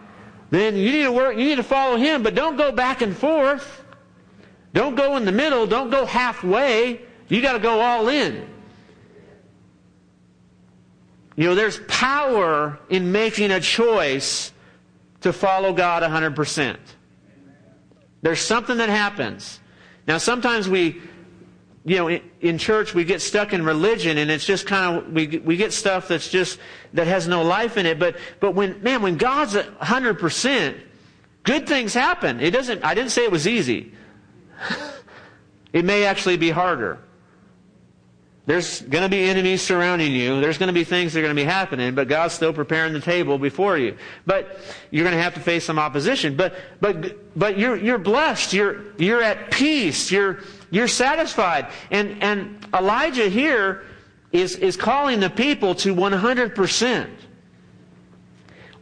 then 0.50 0.76
you 0.76 0.92
need 0.92 1.02
to 1.02 1.12
work, 1.12 1.36
you 1.36 1.44
need 1.44 1.56
to 1.56 1.64
follow 1.64 1.96
him, 1.96 2.22
but 2.22 2.36
don't 2.36 2.56
go 2.56 2.70
back 2.70 3.02
and 3.02 3.16
forth. 3.16 3.82
Don't 4.72 4.94
go 4.94 5.16
in 5.16 5.24
the 5.24 5.32
middle, 5.32 5.66
don't 5.66 5.90
go 5.90 6.06
halfway. 6.06 7.00
You 7.28 7.42
got 7.42 7.54
to 7.54 7.58
go 7.58 7.80
all 7.80 8.08
in. 8.08 8.48
You 11.36 11.48
know, 11.48 11.54
there's 11.54 11.80
power 11.88 12.78
in 12.88 13.10
making 13.12 13.50
a 13.50 13.60
choice 13.60 14.52
to 15.22 15.32
follow 15.32 15.72
God 15.72 16.02
100%. 16.02 16.76
There's 18.22 18.40
something 18.40 18.78
that 18.78 18.88
happens. 18.88 19.60
Now, 20.06 20.18
sometimes 20.18 20.68
we, 20.68 21.00
you 21.84 21.96
know, 21.96 22.08
in, 22.40 22.58
church 22.58 22.94
we 22.94 23.04
get 23.04 23.20
stuck 23.20 23.52
in 23.52 23.64
religion 23.64 24.18
and 24.18 24.30
it's 24.30 24.44
just 24.44 24.66
kind 24.66 24.98
of, 24.98 25.12
we, 25.12 25.26
we 25.38 25.56
get 25.56 25.72
stuff 25.72 26.08
that's 26.08 26.28
just, 26.28 26.58
that 26.92 27.06
has 27.06 27.26
no 27.26 27.42
life 27.42 27.76
in 27.76 27.84
it. 27.86 27.98
But, 27.98 28.16
but 28.40 28.54
when, 28.54 28.82
man, 28.82 29.02
when 29.02 29.16
God's 29.16 29.54
100%, 29.54 30.76
good 31.42 31.66
things 31.66 31.94
happen. 31.94 32.40
It 32.40 32.50
doesn't, 32.50 32.84
I 32.84 32.94
didn't 32.94 33.10
say 33.10 33.24
it 33.24 33.30
was 33.30 33.46
easy. 33.46 33.92
it 35.72 35.84
may 35.84 36.04
actually 36.04 36.36
be 36.36 36.50
harder. 36.50 36.98
There's 38.46 38.82
going 38.82 39.02
to 39.02 39.08
be 39.08 39.22
enemies 39.22 39.62
surrounding 39.62 40.12
you. 40.12 40.40
There's 40.42 40.58
going 40.58 40.66
to 40.66 40.74
be 40.74 40.84
things 40.84 41.14
that 41.14 41.20
are 41.20 41.22
going 41.22 41.34
to 41.34 41.40
be 41.40 41.46
happening, 41.46 41.94
but 41.94 42.08
God's 42.08 42.34
still 42.34 42.52
preparing 42.52 42.92
the 42.92 43.00
table 43.00 43.38
before 43.38 43.78
you. 43.78 43.96
But 44.26 44.58
you're 44.90 45.04
going 45.04 45.16
to 45.16 45.22
have 45.22 45.32
to 45.34 45.40
face 45.40 45.64
some 45.64 45.78
opposition. 45.78 46.36
But, 46.36 46.54
but, 46.78 47.38
but 47.38 47.56
you're, 47.56 47.76
you're 47.76 47.98
blessed. 47.98 48.52
You're, 48.52 48.92
you're 48.98 49.22
at 49.22 49.50
peace. 49.50 50.12
You're, 50.12 50.40
you're 50.70 50.88
satisfied. 50.88 51.68
And, 51.90 52.22
and 52.22 52.66
Elijah 52.74 53.30
here 53.30 53.84
is, 54.30 54.56
is 54.56 54.76
calling 54.76 55.20
the 55.20 55.30
people 55.30 55.74
to 55.76 55.94
100%. 55.94 57.08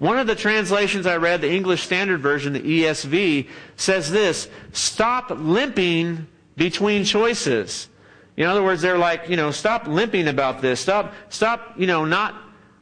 One 0.01 0.19
of 0.19 0.27
the 0.27 0.35
translations 0.35 1.07
I 1.07 1.19
read, 1.19 1.41
the 1.41 1.53
English 1.53 1.85
Standard 1.85 2.21
Version, 2.21 2.55
the 2.55 2.61
ESV, 2.61 3.49
says 3.77 4.11
this, 4.11 4.49
stop 4.73 5.31
limping 5.31 6.27
between 6.57 7.05
choices. 7.05 7.89
In 8.37 8.47
other 8.47 8.63
words, 8.63 8.81
they're 8.81 8.99
like, 8.99 9.29
you 9.29 9.37
know, 9.37 9.51
stop 9.51 9.87
limping 9.87 10.29
about 10.29 10.63
this. 10.63 10.81
Stop, 10.81 11.13
stop, 11.29 11.75
you 11.77 11.87
know, 11.87 12.05
not, 12.05 12.35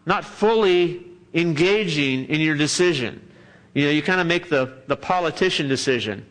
not 0.07 0.25
fully 0.25 1.04
engaging 1.35 2.26
in 2.26 2.40
your 2.40 2.57
decision. 2.57 3.26
You 3.75 3.85
know, 3.85 3.90
you 3.90 4.02
kind 4.02 4.21
of 4.21 4.26
make 4.26 4.49
the, 4.49 4.78
the 4.87 4.97
politician 4.97 5.69
decision. 5.69 6.26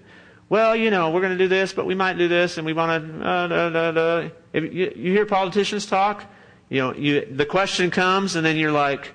Well, 0.49 0.75
you 0.75 0.89
know, 0.89 1.11
we're 1.11 1.21
going 1.21 1.37
to 1.37 1.43
do 1.43 1.47
this, 1.47 1.73
but 1.73 1.85
we 1.85 1.95
might 1.95 2.17
do 2.17 2.27
this, 2.27 2.57
and 2.57 2.65
we 2.65 2.73
want 2.73 3.21
to. 3.21 3.25
Uh, 3.25 3.47
da, 3.47 3.69
da, 3.69 3.91
da. 3.91 4.29
If 4.51 4.73
you, 4.73 4.91
you 4.95 5.11
hear 5.11 5.25
politicians 5.25 5.85
talk, 5.85 6.25
you 6.69 6.79
know, 6.79 6.93
you, 6.95 7.25
the 7.25 7.45
question 7.45 7.91
comes, 7.91 8.35
and 8.35 8.45
then 8.45 8.57
you're 8.57 8.71
like, 8.71 9.13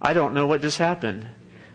I 0.00 0.12
don't 0.12 0.34
know 0.34 0.46
what 0.46 0.62
just 0.62 0.78
happened. 0.78 1.26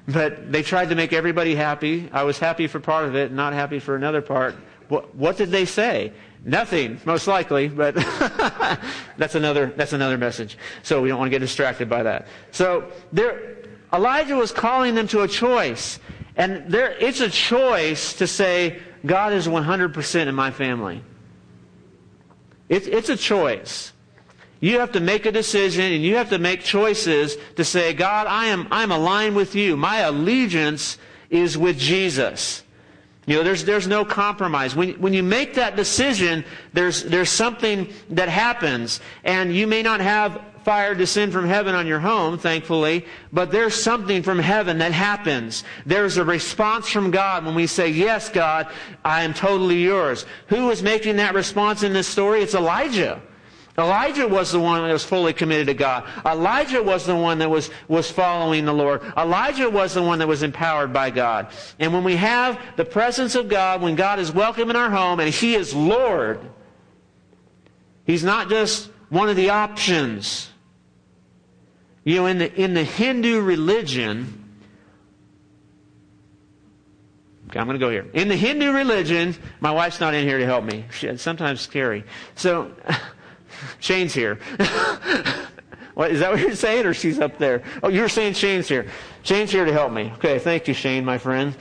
But 0.08 0.51
they 0.51 0.63
tried 0.63 0.89
to 0.89 0.96
make 0.96 1.13
everybody 1.13 1.56
happy. 1.56 2.10
I 2.12 2.24
was 2.24 2.39
happy 2.39 2.68
for 2.68 2.80
part 2.80 3.06
of 3.06 3.15
it, 3.15 3.32
not 3.32 3.53
happy 3.53 3.80
for 3.80 3.96
another 3.96 4.22
part. 4.22 4.56
What, 4.89 5.15
what 5.15 5.38
did 5.38 5.50
they 5.50 5.65
say? 5.65 6.13
Nothing, 6.45 7.00
most 7.05 7.25
likely, 7.25 7.69
but 7.69 7.95
that's 9.17 9.35
another 9.35 9.67
that's 9.77 9.93
another 9.93 10.17
message. 10.17 10.57
So 10.81 11.01
we 11.01 11.07
don't 11.07 11.17
want 11.17 11.27
to 11.27 11.31
get 11.31 11.39
distracted 11.39 11.89
by 11.89 12.03
that. 12.03 12.27
So 12.51 12.91
there, 13.13 13.57
Elijah 13.93 14.35
was 14.35 14.51
calling 14.51 14.93
them 14.93 15.07
to 15.09 15.21
a 15.21 15.27
choice, 15.27 16.00
and 16.35 16.69
there 16.69 16.91
it's 16.91 17.21
a 17.21 17.29
choice 17.29 18.13
to 18.15 18.27
say 18.27 18.79
God 19.05 19.31
is 19.31 19.47
100% 19.47 20.27
in 20.27 20.35
my 20.35 20.51
family. 20.51 21.01
It's 22.67 22.88
it's 22.88 23.09
a 23.09 23.17
choice. 23.17 23.93
You 24.59 24.79
have 24.79 24.93
to 24.93 25.00
make 25.00 25.25
a 25.25 25.31
decision 25.31 25.91
and 25.91 26.03
you 26.03 26.15
have 26.15 26.29
to 26.29 26.39
make 26.39 26.62
choices 26.62 27.38
to 27.57 27.65
say, 27.65 27.93
God, 27.93 28.27
I 28.27 28.47
am 28.47 28.67
I'm 28.69 28.91
aligned 28.91 29.35
with 29.35 29.55
you. 29.55 29.77
My 29.77 30.00
allegiance 30.00 30.97
is 31.29 31.57
with 31.57 31.77
Jesus. 31.77 32.62
You 33.25 33.38
know, 33.38 33.44
there's, 33.44 33.63
there's 33.63 33.88
no 33.88 34.03
compromise. 34.03 34.75
When, 34.75 34.94
when 35.01 35.13
you 35.13 35.24
make 35.24 35.53
that 35.53 35.75
decision, 35.75 36.44
there's, 36.74 37.03
there's 37.03 37.30
something 37.30 37.88
that 38.10 38.27
happens. 38.27 39.00
And 39.24 39.56
you 39.56 39.65
may 39.65 39.82
not 39.82 40.01
have 40.01 40.42
fire 40.63 40.96
descend 40.96 41.32
from 41.34 41.46
heaven 41.46 41.75
on 41.75 41.88
your 41.88 42.00
home, 42.00 42.38
thankfully, 42.38 43.06
but 43.32 43.51
there's 43.51 43.75
something 43.75 44.24
from 44.24 44.39
heaven 44.39 44.77
that 44.80 44.92
happens. 44.92 45.63
There's 45.86 46.18
a 46.18 46.24
response 46.24 46.89
from 46.89 47.12
God 47.12 47.46
when 47.46 47.56
we 47.56 47.68
say, 47.68 47.89
Yes, 47.89 48.30
God, 48.30 48.68
I 49.03 49.24
am 49.24 49.34
totally 49.34 49.84
yours. 49.84 50.25
Who 50.48 50.70
is 50.70 50.82
making 50.82 51.18
that 51.18 51.34
response 51.34 51.84
in 51.84 51.94
this 51.94 52.08
story? 52.08 52.42
It's 52.42 52.56
Elijah. 52.56 53.22
Elijah 53.77 54.27
was 54.27 54.51
the 54.51 54.60
one 54.60 54.84
that 54.84 54.94
was 54.94 55.03
fully 55.03 55.34
committed 55.34 55.68
to 55.68 55.74
God. 55.74 56.06
Elijah 56.25 56.84
was 56.84 57.08
the 57.08 57.15
one 57.15 57.39
that 57.39 57.50
was, 57.50 57.72
was 57.88 58.10
following 58.10 58.65
the 58.65 58.74
Lord. 58.74 59.01
Elijah 59.18 59.70
was 59.70 59.96
the 59.96 60.03
one 60.03 60.20
that 60.20 60.27
was 60.27 60.44
empowered 60.44 60.94
by 60.94 61.10
God. 61.10 61.48
And 61.80 61.92
when 61.92 62.03
we 62.03 62.15
have 62.15 62.60
the 62.75 62.86
presence 62.86 63.34
of 63.34 63.50
God, 63.50 63.82
when 63.82 63.96
God 63.96 64.20
is 64.20 64.32
welcome 64.32 64.70
in 64.70 64.75
our 64.75 64.92
home 64.92 65.20
and 65.20 65.34
He 65.34 65.56
is 65.56 65.74
Lord, 65.74 66.39
He's 68.06 68.24
not 68.24 68.48
just 68.48 68.92
one 69.10 69.30
of 69.30 69.36
the 69.36 69.50
options. 69.50 70.50
You 72.03 72.18
know, 72.18 72.25
in 72.27 72.38
the, 72.38 72.53
in 72.53 72.75
the 72.75 72.84
Hindu 72.84 73.42
religion, 73.42 74.39
Okay, 77.50 77.60
I'm 77.60 77.68
going 77.68 77.80
to 77.80 77.86
go 77.86 77.92
here. 77.92 78.08
In 78.13 78.30
the 78.30 78.36
Hindu 78.36 78.72
religion, 78.72 79.36
my 79.60 79.70
wife's 79.70 80.00
not 80.00 80.15
in 80.15 80.27
here 80.27 80.39
to 80.39 80.46
help 80.46 80.65
me. 80.65 80.86
She, 80.92 81.15
sometimes 81.18 81.62
scary. 81.62 82.03
So, 82.34 82.72
Shane's 83.79 84.13
here. 84.13 84.36
what, 85.93 86.12
is 86.12 86.19
that 86.19 86.31
what 86.31 86.39
you're 86.39 86.55
saying, 86.55 86.86
or 86.86 86.93
she's 86.93 87.19
up 87.19 87.38
there? 87.38 87.63
Oh, 87.81 87.89
you 87.89 88.01
were 88.01 88.10
saying 88.10 88.33
Shane's 88.33 88.67
here. 88.67 88.88
Shane's 89.24 89.51
here 89.51 89.65
to 89.65 89.74
help 89.74 89.91
me. 89.91 90.12
Okay, 90.17 90.39
thank 90.39 90.67
you, 90.67 90.74
Shane, 90.74 91.05
my 91.05 91.17
friend. 91.17 91.55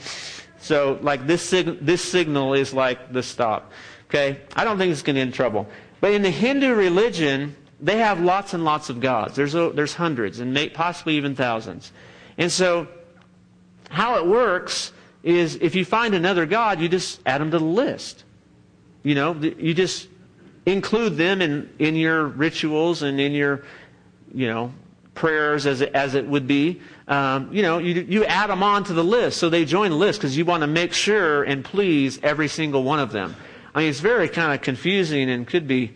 So, 0.61 0.99
like 1.02 1.26
this, 1.26 1.42
sig- 1.42 1.80
this 1.80 2.02
signal 2.02 2.54
is 2.54 2.72
like 2.72 3.12
the 3.12 3.22
stop. 3.22 3.72
Okay, 4.08 4.40
I 4.54 4.64
don't 4.64 4.78
think 4.78 4.92
it's 4.92 5.02
going 5.02 5.16
to 5.16 5.22
in 5.22 5.32
trouble. 5.32 5.66
But 6.00 6.12
in 6.12 6.22
the 6.22 6.30
Hindu 6.30 6.75
religion, 6.75 7.56
they 7.80 7.99
have 7.99 8.20
lots 8.20 8.54
and 8.54 8.64
lots 8.64 8.90
of 8.90 9.00
gods. 9.00 9.34
There's 9.34 9.54
a, 9.54 9.70
there's 9.70 9.94
hundreds 9.94 10.38
and 10.38 10.54
may, 10.54 10.68
possibly 10.68 11.16
even 11.16 11.34
thousands. 11.34 11.92
And 12.38 12.50
so, 12.50 12.88
how 13.90 14.16
it 14.16 14.26
works 14.26 14.92
is 15.22 15.56
if 15.61 15.75
you 15.75 15.84
find 15.84 16.14
another 16.14 16.46
god, 16.46 16.80
you 16.80 16.88
just 16.88 17.20
add 17.26 17.40
them 17.40 17.50
to 17.50 17.58
the 17.58 17.64
list. 17.64 18.25
You 19.02 19.14
know, 19.14 19.34
you 19.34 19.75
just 19.75 20.08
include 20.66 21.16
them 21.16 21.42
in, 21.42 21.71
in 21.78 21.97
your 21.97 22.26
rituals 22.26 23.02
and 23.02 23.21
in 23.21 23.33
your, 23.33 23.64
you 24.33 24.47
know, 24.47 24.73
prayers 25.14 25.66
as 25.66 25.81
it, 25.81 25.95
as 25.95 26.14
it 26.14 26.26
would 26.26 26.47
be. 26.47 26.81
Um, 27.09 27.52
you 27.52 27.62
know, 27.62 27.78
you, 27.78 27.95
you 28.09 28.25
add 28.25 28.50
them 28.50 28.62
on 28.62 28.85
to 28.85 28.92
the 28.92 29.04
list. 29.04 29.38
So 29.38 29.50
they 29.50 29.64
join 29.64 29.90
the 29.90 29.97
list 29.97 30.21
because 30.21 30.37
you 30.37 30.45
want 30.45 30.62
to 30.62 30.66
make 30.66 30.92
sure 30.92 31.42
and 31.42 31.64
please 31.64 32.19
every 32.23 32.49
single 32.49 32.83
one 32.83 33.00
of 33.00 33.12
them. 33.12 33.35
I 33.75 33.81
mean, 33.81 33.88
it's 33.90 34.00
very 34.00 34.28
kind 34.28 34.52
of 34.52 34.61
confusing 34.61 35.31
and 35.31 35.47
could 35.47 35.66
be, 35.66 35.92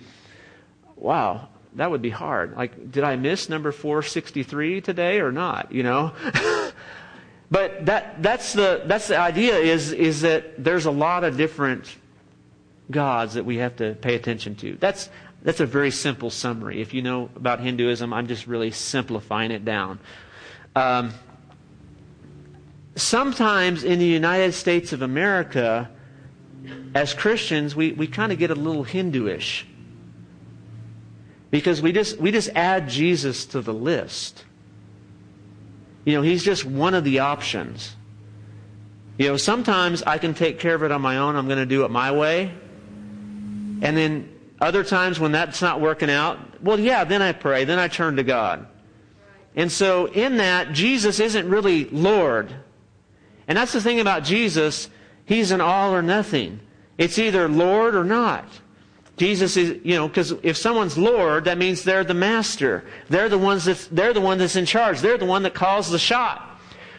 wow, 0.97 1.49
that 1.75 1.91
would 1.91 2.03
be 2.03 2.11
hard. 2.11 2.57
Like, 2.57 2.91
did 2.91 3.05
I 3.05 3.17
miss 3.17 3.49
number 3.49 3.71
463 3.71 4.81
today 4.81 5.21
or 5.21 5.31
not? 5.31 5.73
You 5.73 5.83
know? 5.83 6.13
but 7.51 7.87
that, 7.87 8.23
that's 8.23 8.55
the, 8.55 8.83
that's 8.87 9.09
the 9.09 9.19
idea 9.19 9.57
is, 9.57 9.93
is 9.93 10.23
that 10.23 10.63
there's 10.63 10.87
a 10.87 10.91
lot 10.91 11.23
of 11.23 11.37
different 11.37 11.95
gods 12.91 13.35
that 13.35 13.45
we 13.45 13.57
have 13.59 13.77
to 13.77 13.95
pay 13.95 14.15
attention 14.15 14.55
to. 14.57 14.77
That's, 14.77 15.09
that's 15.43 15.61
a 15.61 15.67
very 15.67 15.91
simple 15.91 16.31
summary. 16.31 16.81
If 16.81 16.95
you 16.95 17.03
know 17.03 17.31
about 17.37 17.61
Hinduism, 17.61 18.13
I'm 18.13 18.27
just 18.27 18.47
really 18.47 18.71
simplifying 18.71 19.51
it 19.51 19.65
down. 19.65 19.99
Um, 20.75 21.13
sometimes 22.95 23.85
in 23.85 23.99
the 23.99 24.07
United 24.07 24.53
States 24.53 24.93
of 24.93 25.03
America, 25.03 25.91
as 26.95 27.15
Christians, 27.15 27.77
we, 27.77 27.93
we 27.93 28.07
kind 28.07 28.33
of 28.33 28.39
get 28.39 28.51
a 28.51 28.55
little 28.55 28.85
Hinduish. 28.85 29.65
Because 31.51 31.81
we 31.81 31.93
just, 31.93 32.19
we 32.19 32.33
just 32.33 32.51
add 32.55 32.89
Jesus 32.89 33.47
to 33.47 33.61
the 33.61 33.73
list. 33.73 34.45
You 36.05 36.15
know, 36.15 36.23
he's 36.23 36.45
just 36.45 36.65
one 36.65 36.95
of 36.95 37.05
the 37.05 37.21
options. 37.21 37.95
You 39.19 39.29
know, 39.29 39.37
sometimes 39.37 40.03
I 40.03 40.19
can 40.19 40.35
take 40.35 40.59
care 40.59 40.75
of 40.75 40.83
it 40.83 40.93
on 40.93 41.01
my 41.01 41.19
own. 41.19 41.37
I'm 41.37 41.47
going 41.47 41.59
to 41.59 41.67
do 41.67 41.85
it 41.85 41.91
my 41.91 42.13
way. 42.13 42.53
And 43.83 43.97
then 43.97 44.33
other 44.61 44.85
times 44.85 45.21
when 45.21 45.33
that's 45.33 45.61
not 45.61 45.81
working 45.81 46.11
out, 46.11 46.63
well, 46.63 46.79
yeah, 46.79 47.05
then 47.05 47.23
I 47.23 47.33
pray. 47.33 47.65
Then 47.65 47.79
I 47.79 47.89
turn 47.89 48.17
to 48.17 48.25
God. 48.25 48.67
And 49.55 49.73
so 49.73 50.07
in 50.07 50.37
that, 50.37 50.73
Jesus 50.73 51.21
isn't 51.21 51.49
really 51.49 51.87
Lord. 51.87 52.55
And 53.49 53.57
that's 53.57 53.73
the 53.73 53.81
thing 53.81 54.01
about 54.01 54.25
Jesus. 54.25 54.91
He's 55.25 55.51
an 55.51 55.61
all 55.61 55.95
or 55.95 56.03
nothing. 56.03 56.61
It's 56.99 57.19
either 57.19 57.49
Lord 57.49 57.95
or 57.95 58.05
not. 58.05 58.45
Jesus 59.17 59.57
is, 59.57 59.79
you 59.83 59.95
know, 59.95 60.09
because 60.09 60.33
if 60.43 60.59
someone's 60.59 60.99
Lord, 60.99 61.45
that 61.45 61.57
means 61.57 61.85
they're 61.85 62.05
the 62.05 62.15
master. 62.15 62.85
They're 63.09 63.31
the 63.31 63.39
ones 63.39 63.65
that 63.65 63.89
they're 63.91 64.13
the 64.13 64.21
one 64.21 64.37
that's 64.39 64.57
in 64.57 64.67
charge. 64.67 65.01
They're 65.01 65.17
the 65.17 65.25
one 65.25 65.43
that 65.45 65.55
calls 65.55 65.91
the 65.91 65.99
shot. 65.99 66.46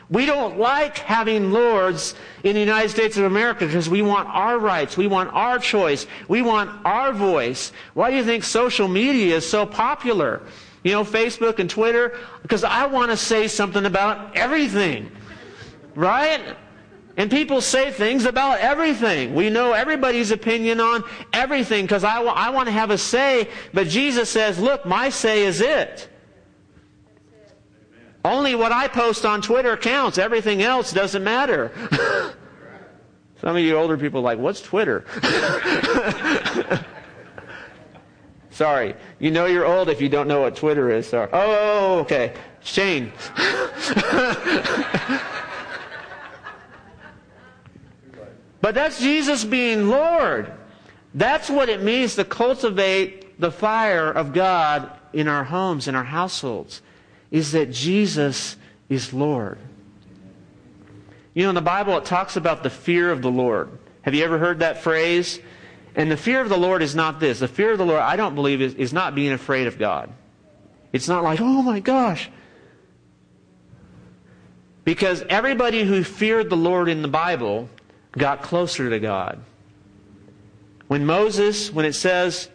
We 0.09 0.25
don't 0.25 0.57
like 0.57 0.97
having 0.99 1.51
lords 1.51 2.15
in 2.43 2.53
the 2.53 2.61
United 2.61 2.89
States 2.89 3.17
of 3.17 3.25
America 3.25 3.65
because 3.65 3.89
we 3.89 4.01
want 4.01 4.29
our 4.29 4.57
rights. 4.57 4.95
We 4.95 5.07
want 5.07 5.33
our 5.33 5.59
choice. 5.59 6.07
We 6.29 6.41
want 6.41 6.69
our 6.85 7.11
voice. 7.11 7.73
Why 7.93 8.11
do 8.11 8.17
you 8.17 8.23
think 8.23 8.45
social 8.45 8.87
media 8.87 9.35
is 9.35 9.49
so 9.49 9.65
popular? 9.65 10.41
You 10.83 10.93
know, 10.93 11.03
Facebook 11.03 11.59
and 11.59 11.69
Twitter? 11.69 12.17
Because 12.41 12.63
I 12.63 12.85
want 12.85 13.11
to 13.11 13.17
say 13.17 13.49
something 13.49 13.85
about 13.85 14.37
everything. 14.37 15.11
Right? 15.93 16.55
And 17.17 17.29
people 17.29 17.59
say 17.59 17.91
things 17.91 18.25
about 18.25 18.59
everything. 18.59 19.33
We 19.33 19.49
know 19.49 19.73
everybody's 19.73 20.31
opinion 20.31 20.79
on 20.79 21.03
everything 21.33 21.83
because 21.83 22.05
I, 22.05 22.49
want 22.51 22.67
to 22.67 22.71
have 22.71 22.91
a 22.91 22.97
say. 22.97 23.49
But 23.73 23.87
Jesus 23.87 24.29
says, 24.29 24.57
look, 24.59 24.85
my 24.85 25.09
say 25.09 25.43
is 25.43 25.59
it. 25.59 26.07
Only 28.27 28.55
what 28.55 28.73
I 28.73 28.89
post 28.89 29.25
on 29.25 29.41
Twitter 29.41 29.77
counts. 29.77 30.17
Everything 30.17 30.61
else 30.61 30.91
doesn't 30.91 31.23
matter. 31.23 31.71
Some 33.41 33.55
of 33.55 33.61
you 33.61 33.77
older 33.77 33.97
people 33.97 34.19
are 34.19 34.23
like, 34.23 34.37
what's 34.37 34.61
Twitter? 34.61 35.05
Sorry. 38.49 38.95
You 39.19 39.31
know 39.31 39.45
you're 39.45 39.65
old 39.65 39.87
if 39.87 40.01
you 40.01 40.09
don't 40.09 40.27
know 40.27 40.41
what 40.41 40.57
Twitter 40.57 40.91
is. 40.91 41.07
Sorry. 41.07 41.29
Oh, 41.31 41.99
okay. 41.99 42.33
Shane. 42.59 43.13
but 48.59 48.75
that's 48.75 48.99
Jesus 48.99 49.45
being 49.45 49.87
Lord. 49.87 50.51
That's 51.13 51.49
what 51.49 51.69
it 51.69 51.81
means 51.81 52.15
to 52.15 52.25
cultivate 52.25 53.39
the 53.39 53.51
fire 53.51 54.11
of 54.11 54.33
God 54.33 54.91
in 55.13 55.29
our 55.29 55.45
homes, 55.45 55.87
in 55.87 55.95
our 55.95 56.03
households 56.03 56.81
is 57.31 57.51
that 57.51 57.71
Jesus 57.71 58.55
is 58.89 59.13
Lord. 59.13 59.57
You 61.33 61.43
know, 61.43 61.49
in 61.49 61.55
the 61.55 61.61
Bible, 61.61 61.97
it 61.97 62.05
talks 62.05 62.35
about 62.35 62.63
the 62.63 62.69
fear 62.69 63.11
of 63.11 63.21
the 63.21 63.29
Lord. 63.29 63.69
Have 64.01 64.15
you 64.15 64.23
ever 64.23 64.37
heard 64.37 64.59
that 64.59 64.81
phrase? 64.81 65.39
And 65.95 66.09
the 66.09 66.17
fear 66.17 66.41
of 66.41 66.49
the 66.49 66.57
Lord 66.57 66.81
is 66.81 66.95
not 66.95 67.19
this. 67.19 67.39
The 67.39 67.47
fear 67.47 67.73
of 67.73 67.77
the 67.77 67.85
Lord, 67.85 68.01
I 68.01 68.15
don't 68.15 68.35
believe, 68.35 68.61
is, 68.61 68.73
is 68.75 68.93
not 68.93 69.15
being 69.15 69.31
afraid 69.31 69.67
of 69.67 69.77
God. 69.77 70.11
It's 70.93 71.07
not 71.07 71.23
like, 71.23 71.41
oh 71.41 71.61
my 71.61 71.79
gosh. 71.79 72.29
Because 74.83 75.23
everybody 75.27 75.83
who 75.83 76.03
feared 76.03 76.49
the 76.49 76.57
Lord 76.57 76.87
in 76.87 77.01
the 77.01 77.07
Bible 77.07 77.69
got 78.13 78.41
closer 78.41 78.89
to 78.89 78.99
God. 78.99 79.39
When 80.87 81.05
Moses, 81.05 81.71
when 81.71 81.85
it 81.85 81.93
says, 81.93 82.49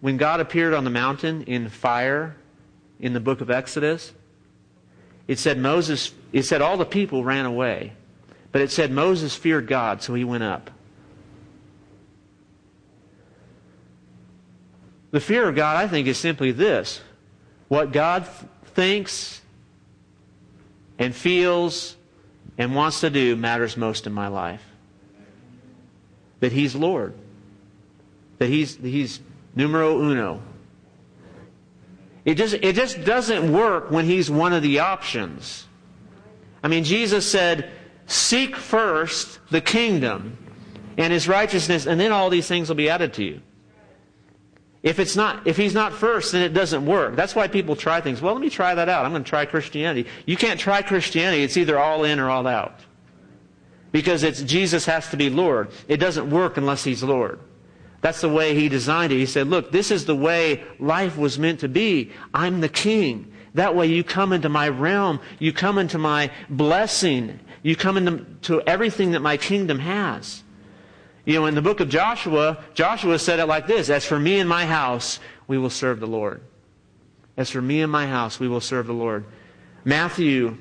when 0.00 0.16
God 0.16 0.40
appeared 0.40 0.74
on 0.74 0.84
the 0.84 0.90
mountain 0.90 1.42
in 1.42 1.68
fire 1.68 2.36
in 3.00 3.12
the 3.12 3.20
book 3.20 3.40
of 3.40 3.50
Exodus, 3.50 4.12
it 5.28 5.38
said 5.38 5.58
Moses, 5.58 6.12
it 6.32 6.44
said 6.44 6.62
all 6.62 6.76
the 6.76 6.84
people 6.84 7.24
ran 7.24 7.46
away. 7.46 7.92
But 8.52 8.62
it 8.62 8.70
said 8.70 8.90
Moses 8.90 9.34
feared 9.34 9.66
God, 9.66 10.02
so 10.02 10.14
he 10.14 10.24
went 10.24 10.44
up. 10.44 10.70
The 15.10 15.20
fear 15.20 15.48
of 15.48 15.54
God, 15.54 15.76
I 15.76 15.88
think, 15.88 16.08
is 16.08 16.18
simply 16.18 16.52
this 16.52 17.00
what 17.68 17.92
God 17.92 18.26
thinks 18.74 19.40
and 20.98 21.14
feels 21.14 21.96
and 22.58 22.74
wants 22.74 23.00
to 23.00 23.10
do 23.10 23.36
matters 23.36 23.76
most 23.76 24.06
in 24.06 24.12
my 24.12 24.28
life. 24.28 24.62
That 26.40 26.52
He's 26.52 26.74
Lord. 26.74 27.14
That 28.38 28.48
He's, 28.48 28.76
he's 28.76 29.20
numero 29.54 30.00
uno. 30.00 30.40
It 32.26 32.34
just, 32.34 32.54
it 32.54 32.74
just 32.74 33.04
doesn't 33.04 33.52
work 33.52 33.90
when 33.92 34.04
he's 34.04 34.28
one 34.28 34.52
of 34.52 34.62
the 34.62 34.80
options. 34.80 35.66
I 36.62 36.68
mean, 36.68 36.82
Jesus 36.82 37.30
said, 37.30 37.70
Seek 38.06 38.56
first 38.56 39.38
the 39.50 39.60
kingdom 39.60 40.36
and 40.98 41.12
his 41.12 41.28
righteousness, 41.28 41.86
and 41.86 42.00
then 42.00 42.10
all 42.10 42.28
these 42.28 42.48
things 42.48 42.68
will 42.68 42.76
be 42.76 42.90
added 42.90 43.14
to 43.14 43.24
you. 43.24 43.40
If 44.82 44.98
it's 44.98 45.16
not, 45.16 45.46
if 45.46 45.56
he's 45.56 45.74
not 45.74 45.92
first, 45.92 46.32
then 46.32 46.42
it 46.42 46.52
doesn't 46.52 46.84
work. 46.84 47.16
That's 47.16 47.34
why 47.34 47.48
people 47.48 47.76
try 47.76 48.00
things. 48.00 48.20
Well, 48.20 48.34
let 48.34 48.40
me 48.40 48.50
try 48.50 48.74
that 48.74 48.88
out. 48.88 49.04
I'm 49.04 49.12
going 49.12 49.24
to 49.24 49.28
try 49.28 49.44
Christianity. 49.46 50.08
You 50.26 50.36
can't 50.36 50.60
try 50.60 50.82
Christianity. 50.82 51.42
It's 51.42 51.56
either 51.56 51.78
all 51.78 52.04
in 52.04 52.18
or 52.18 52.28
all 52.28 52.46
out. 52.46 52.80
Because 53.92 54.22
it's 54.24 54.42
Jesus 54.42 54.84
has 54.86 55.08
to 55.10 55.16
be 55.16 55.30
Lord. 55.30 55.70
It 55.88 55.96
doesn't 55.98 56.28
work 56.30 56.56
unless 56.56 56.84
he's 56.84 57.02
Lord. 57.02 57.40
That's 58.06 58.20
the 58.20 58.28
way 58.28 58.54
he 58.54 58.68
designed 58.68 59.12
it. 59.12 59.16
He 59.16 59.26
said, 59.26 59.48
look, 59.48 59.72
this 59.72 59.90
is 59.90 60.04
the 60.04 60.14
way 60.14 60.62
life 60.78 61.18
was 61.18 61.40
meant 61.40 61.58
to 61.58 61.68
be. 61.68 62.12
I'm 62.32 62.60
the 62.60 62.68
king. 62.68 63.32
That 63.54 63.74
way 63.74 63.88
you 63.88 64.04
come 64.04 64.32
into 64.32 64.48
my 64.48 64.68
realm. 64.68 65.18
You 65.40 65.52
come 65.52 65.76
into 65.76 65.98
my 65.98 66.30
blessing. 66.48 67.40
You 67.64 67.74
come 67.74 67.96
into 67.96 68.24
to 68.42 68.60
everything 68.60 69.10
that 69.10 69.22
my 69.22 69.36
kingdom 69.36 69.80
has. 69.80 70.44
You 71.24 71.34
know, 71.34 71.46
in 71.46 71.56
the 71.56 71.62
book 71.62 71.80
of 71.80 71.88
Joshua, 71.88 72.62
Joshua 72.74 73.18
said 73.18 73.40
it 73.40 73.46
like 73.46 73.66
this 73.66 73.90
As 73.90 74.04
for 74.04 74.20
me 74.20 74.38
and 74.38 74.48
my 74.48 74.66
house, 74.66 75.18
we 75.48 75.58
will 75.58 75.68
serve 75.68 75.98
the 75.98 76.06
Lord. 76.06 76.42
As 77.36 77.50
for 77.50 77.60
me 77.60 77.82
and 77.82 77.90
my 77.90 78.06
house, 78.06 78.38
we 78.38 78.46
will 78.46 78.60
serve 78.60 78.86
the 78.86 78.92
Lord. 78.92 79.24
Matthew 79.84 80.58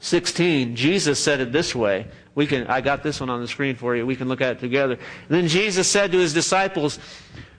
16, 0.00 0.76
Jesus 0.76 1.18
said 1.18 1.40
it 1.40 1.50
this 1.50 1.74
way 1.74 2.08
we 2.38 2.46
can, 2.46 2.68
I 2.68 2.80
got 2.80 3.02
this 3.02 3.18
one 3.18 3.30
on 3.30 3.40
the 3.40 3.48
screen 3.48 3.74
for 3.74 3.96
you. 3.96 4.06
We 4.06 4.14
can 4.14 4.28
look 4.28 4.40
at 4.40 4.52
it 4.52 4.60
together. 4.60 4.96
then 5.26 5.48
Jesus 5.48 5.90
said 5.90 6.12
to 6.12 6.18
his 6.18 6.32
disciples, 6.32 7.00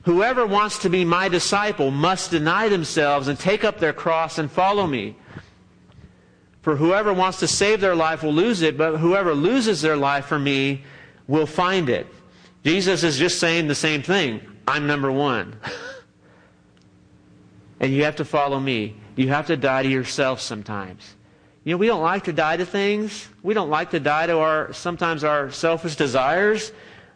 Whoever 0.03 0.47
wants 0.47 0.77
to 0.79 0.89
be 0.89 1.03
my 1.03 1.27
disciple 1.27 1.91
must 1.91 2.31
deny 2.31 2.69
themselves 2.69 3.27
and 3.27 3.37
take 3.37 3.65
up 3.65 3.79
their 3.79 3.91
cross 3.91 4.37
and 4.37 4.49
follow 4.49 4.87
me. 4.87 5.17
For 6.61 6.77
whoever 6.77 7.11
wants 7.11 7.39
to 7.39 7.47
save 7.47 7.81
their 7.81 7.93
life 7.93 8.23
will 8.23 8.31
lose 8.31 8.61
it, 8.61 8.77
but 8.77 8.95
whoever 8.95 9.33
loses 9.35 9.81
their 9.81 9.97
life 9.97 10.27
for 10.27 10.39
me 10.39 10.85
will 11.27 11.45
find 11.45 11.89
it. 11.89 12.07
Jesus 12.63 13.03
is 13.03 13.17
just 13.17 13.37
saying 13.37 13.67
the 13.67 13.75
same 13.75 14.01
thing. 14.01 14.39
I'm 14.65 14.87
number 14.87 15.11
one. 15.11 15.59
and 17.81 17.91
you 17.91 18.05
have 18.05 18.15
to 18.15 18.23
follow 18.23 18.61
me. 18.61 18.95
You 19.17 19.27
have 19.27 19.47
to 19.47 19.57
die 19.57 19.83
to 19.83 19.89
yourself 19.89 20.39
sometimes. 20.39 21.17
You 21.69 21.75
know, 21.75 21.77
we 21.77 21.85
don't 21.85 22.01
like 22.01 22.23
to 22.23 22.33
die 22.33 22.57
to 22.57 22.65
things. 22.65 23.29
We 23.43 23.53
don't 23.53 23.69
like 23.69 23.91
to 23.91 23.99
die 23.99 24.25
to 24.25 24.39
our, 24.39 24.73
sometimes 24.73 25.23
our 25.23 25.51
selfish 25.51 25.97
desires. 25.97 26.71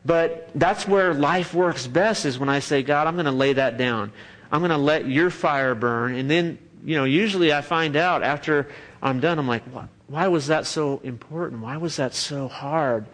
But 0.06 0.52
that's 0.54 0.88
where 0.88 1.16
life 1.16 1.56
works 1.56 1.88
best 1.88 2.24
is 2.26 2.38
when 2.38 2.50
I 2.50 2.60
say, 2.60 2.84
God, 2.84 3.08
I'm 3.08 3.16
going 3.16 3.26
to 3.26 3.32
lay 3.32 3.54
that 3.54 3.80
down. 3.80 4.12
I'm 4.52 4.62
going 4.62 4.70
to 4.70 4.78
let 4.78 5.08
your 5.08 5.32
fire 5.32 5.74
burn. 5.74 6.14
And 6.14 6.30
then, 6.30 6.60
you 6.86 6.96
know, 6.96 7.04
usually 7.04 7.52
I 7.52 7.62
find 7.62 7.96
out 7.96 8.22
after 8.22 8.68
I'm 9.02 9.20
done, 9.20 9.40
I'm 9.40 9.48
like, 9.48 9.64
what? 9.74 9.88
why 10.06 10.28
was 10.28 10.46
that 10.46 10.68
so 10.68 11.02
important? 11.04 11.64
Why 11.64 11.78
was 11.78 11.96
that 11.96 12.14
so 12.14 12.48
hard? 12.48 13.08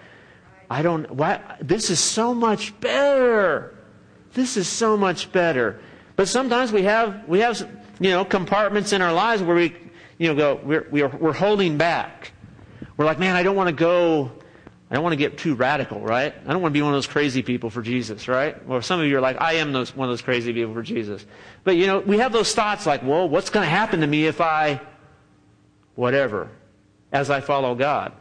I 0.69 0.81
don't, 0.81 1.09
why, 1.09 1.39
this 1.61 1.89
is 1.89 2.01
so 2.01 2.33
much 2.33 2.77
better. 2.81 3.77
This 4.33 4.57
is 4.57 4.67
so 4.67 4.97
much 4.97 5.31
better. 5.31 5.79
But 6.17 6.27
sometimes 6.27 6.73
we 6.73 6.83
have, 6.83 7.29
we 7.29 7.39
have, 7.39 7.61
you 8.01 8.09
know, 8.09 8.25
compartments 8.25 8.91
in 8.91 9.01
our 9.01 9.13
lives 9.13 9.41
where 9.41 9.55
we 9.55 9.73
you 10.19 10.27
know, 10.27 10.35
go, 10.35 10.59
we're, 10.63 10.87
we're, 10.91 11.07
we're 11.07 11.33
holding 11.33 11.77
back. 11.77 12.33
We're 12.97 13.05
like, 13.05 13.17
man, 13.17 13.35
I 13.35 13.41
don't 13.41 13.55
want 13.55 13.69
to 13.69 13.75
go, 13.75 14.31
I 14.91 14.95
don't 14.95 15.03
want 15.03 15.13
to 15.13 15.17
get 15.17 15.37
too 15.37 15.55
radical, 15.55 16.01
right? 16.01 16.35
I 16.45 16.51
don't 16.51 16.61
want 16.61 16.73
to 16.73 16.77
be 16.77 16.81
one 16.81 16.93
of 16.93 16.97
those 16.97 17.07
crazy 17.07 17.41
people 17.41 17.69
for 17.69 17.81
Jesus, 17.81 18.27
right? 18.27 18.63
Well, 18.67 18.81
some 18.81 18.99
of 18.99 19.07
you 19.07 19.17
are 19.17 19.21
like, 19.21 19.39
I 19.39 19.53
am 19.53 19.71
those, 19.71 19.95
one 19.95 20.09
of 20.09 20.11
those 20.11 20.21
crazy 20.21 20.51
people 20.51 20.73
for 20.73 20.83
Jesus. 20.83 21.25
But, 21.63 21.77
you 21.77 21.87
know, 21.87 21.99
we 21.99 22.17
have 22.17 22.33
those 22.33 22.53
thoughts 22.53 22.85
like, 22.85 23.01
well, 23.01 23.29
what's 23.29 23.49
going 23.49 23.63
to 23.63 23.69
happen 23.69 24.01
to 24.01 24.07
me 24.07 24.27
if 24.27 24.41
I, 24.41 24.81
whatever, 25.95 26.49
as 27.13 27.29
I 27.29 27.39
follow 27.39 27.73
God? 27.73 28.11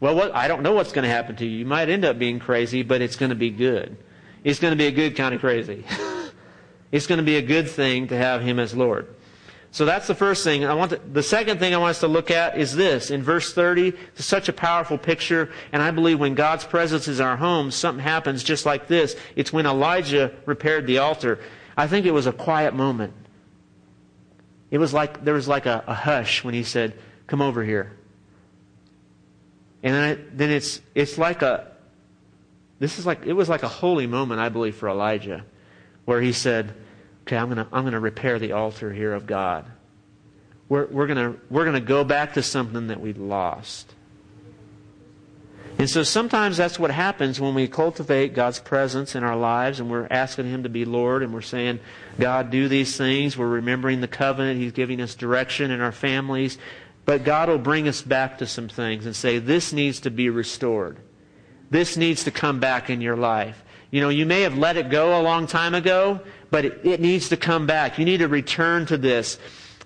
Well, 0.00 0.16
what, 0.16 0.34
I 0.34 0.48
don't 0.48 0.62
know 0.62 0.72
what's 0.72 0.92
going 0.92 1.04
to 1.04 1.10
happen 1.10 1.36
to 1.36 1.46
you. 1.46 1.58
You 1.58 1.66
might 1.66 1.88
end 1.88 2.04
up 2.04 2.18
being 2.18 2.40
crazy, 2.40 2.82
but 2.82 3.00
it's 3.00 3.14
going 3.14 3.30
to 3.30 3.36
be 3.36 3.50
good. 3.50 3.96
It's 4.42 4.58
going 4.58 4.72
to 4.72 4.76
be 4.76 4.86
a 4.86 4.92
good 4.92 5.14
kind 5.14 5.32
of 5.34 5.40
crazy. 5.40 5.84
it's 6.92 7.06
going 7.06 7.18
to 7.18 7.24
be 7.24 7.36
a 7.36 7.42
good 7.42 7.70
thing 7.70 8.08
to 8.08 8.16
have 8.16 8.42
Him 8.42 8.58
as 8.58 8.74
Lord. 8.74 9.14
So 9.74 9.84
that's 9.84 10.06
the 10.06 10.14
first 10.14 10.44
thing. 10.44 10.64
I 10.64 10.74
want 10.74 10.92
to, 10.92 10.98
the 10.98 11.20
second 11.20 11.58
thing 11.58 11.74
I 11.74 11.78
want 11.78 11.90
us 11.90 12.00
to 12.00 12.06
look 12.06 12.30
at 12.30 12.56
is 12.56 12.76
this. 12.76 13.10
In 13.10 13.24
verse 13.24 13.52
30, 13.52 13.88
it's 13.88 14.24
such 14.24 14.48
a 14.48 14.52
powerful 14.52 14.96
picture, 14.96 15.50
and 15.72 15.82
I 15.82 15.90
believe 15.90 16.20
when 16.20 16.36
God's 16.36 16.62
presence 16.62 17.08
is 17.08 17.18
in 17.18 17.26
our 17.26 17.36
homes, 17.36 17.74
something 17.74 18.00
happens 18.00 18.44
just 18.44 18.66
like 18.66 18.86
this. 18.86 19.16
It's 19.34 19.52
when 19.52 19.66
Elijah 19.66 20.32
repaired 20.46 20.86
the 20.86 20.98
altar. 20.98 21.40
I 21.76 21.88
think 21.88 22.06
it 22.06 22.12
was 22.12 22.28
a 22.28 22.32
quiet 22.32 22.72
moment. 22.72 23.14
It 24.70 24.78
was 24.78 24.94
like 24.94 25.24
there 25.24 25.34
was 25.34 25.48
like 25.48 25.66
a, 25.66 25.82
a 25.88 25.94
hush 25.94 26.44
when 26.44 26.54
he 26.54 26.62
said, 26.62 26.96
"Come 27.26 27.42
over 27.42 27.64
here." 27.64 27.98
And 29.82 29.92
then, 29.92 30.10
it, 30.10 30.38
then 30.38 30.50
it's 30.52 30.80
it's 30.94 31.18
like 31.18 31.42
a 31.42 31.72
this 32.78 33.00
is 33.00 33.06
like 33.06 33.26
it 33.26 33.32
was 33.32 33.48
like 33.48 33.64
a 33.64 33.68
holy 33.68 34.06
moment, 34.06 34.40
I 34.40 34.50
believe, 34.50 34.76
for 34.76 34.88
Elijah, 34.88 35.44
where 36.04 36.20
he 36.20 36.32
said, 36.32 36.76
okay, 37.24 37.36
I'm 37.36 37.46
going 37.46 37.58
to 37.58 37.66
I'm 37.72 37.82
going 37.82 37.92
to 37.92 38.00
repair 38.00 38.38
the 38.38 38.52
altar 38.52 38.92
here 38.92 39.12
of 39.12 39.26
God. 39.26 39.66
We're, 40.68 40.86
we're 40.86 41.06
going 41.06 41.38
we're 41.50 41.70
to 41.70 41.80
go 41.80 42.04
back 42.04 42.34
to 42.34 42.42
something 42.42 42.86
that 42.88 43.00
we 43.00 43.12
lost. 43.12 43.92
And 45.76 45.90
so 45.90 46.02
sometimes 46.02 46.56
that's 46.56 46.78
what 46.78 46.92
happens 46.92 47.40
when 47.40 47.54
we 47.54 47.66
cultivate 47.66 48.32
God's 48.32 48.60
presence 48.60 49.16
in 49.16 49.24
our 49.24 49.36
lives 49.36 49.80
and 49.80 49.90
we're 49.90 50.06
asking 50.08 50.48
Him 50.48 50.62
to 50.62 50.68
be 50.68 50.84
Lord 50.84 51.22
and 51.22 51.34
we're 51.34 51.42
saying, 51.42 51.80
God, 52.18 52.50
do 52.50 52.68
these 52.68 52.96
things. 52.96 53.36
We're 53.36 53.48
remembering 53.48 54.00
the 54.00 54.08
covenant. 54.08 54.60
He's 54.60 54.72
giving 54.72 55.00
us 55.00 55.14
direction 55.14 55.70
in 55.72 55.80
our 55.80 55.92
families. 55.92 56.58
But 57.04 57.24
God 57.24 57.48
will 57.48 57.58
bring 57.58 57.88
us 57.88 58.02
back 58.02 58.38
to 58.38 58.46
some 58.46 58.68
things 58.68 59.04
and 59.04 59.16
say, 59.16 59.38
this 59.38 59.72
needs 59.72 60.00
to 60.00 60.10
be 60.10 60.30
restored. 60.30 60.98
This 61.70 61.96
needs 61.96 62.24
to 62.24 62.30
come 62.30 62.60
back 62.60 62.88
in 62.88 63.00
your 63.00 63.16
life. 63.16 63.62
You 63.90 64.00
know, 64.00 64.08
you 64.08 64.26
may 64.26 64.42
have 64.42 64.56
let 64.56 64.76
it 64.76 64.90
go 64.90 65.20
a 65.20 65.22
long 65.22 65.46
time 65.46 65.74
ago, 65.74 66.20
but 66.54 66.64
it, 66.64 66.80
it 66.84 67.00
needs 67.00 67.30
to 67.30 67.36
come 67.36 67.66
back. 67.66 67.98
You 67.98 68.04
need 68.04 68.18
to 68.18 68.28
return 68.28 68.86
to 68.86 68.96
this. 68.96 69.40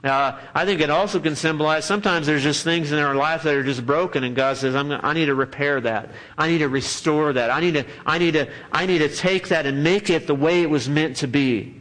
Uh, 0.05 0.39
I 0.55 0.67
think 0.67 0.83
it 0.83 0.91
also 0.91 1.19
can 1.19 1.35
symbolize 1.35 1.87
sometimes 1.87 2.27
there's 2.27 2.43
just 2.43 2.63
things 2.63 2.93
in 2.93 2.99
our 2.99 3.15
life 3.15 3.45
that 3.45 3.55
are 3.55 3.63
just 3.63 3.87
broken, 3.87 4.23
and 4.23 4.37
God 4.37 4.59
says, 4.59 4.75
I 4.77 5.15
need 5.15 5.27
to 5.27 5.35
repair 5.35 5.81
that. 5.81 6.11
I 6.37 6.49
need 6.49 6.59
to 6.59 6.69
restore 6.69 7.33
that. 7.33 7.51
I 7.51 7.61
need 7.61 7.73
to, 7.73 7.87
I 8.05 8.19
need 8.19 8.33
to, 8.33 8.51
I 8.71 8.85
need 8.85 8.99
to 8.99 9.09
take 9.09 9.49
that 9.49 9.65
and 9.65 9.83
make 9.83 10.11
it 10.11 10.27
the 10.27 10.35
way 10.35 10.61
it 10.61 10.69
was 10.69 10.91
meant 10.91 11.17
to 11.17 11.27
be. 11.27 11.75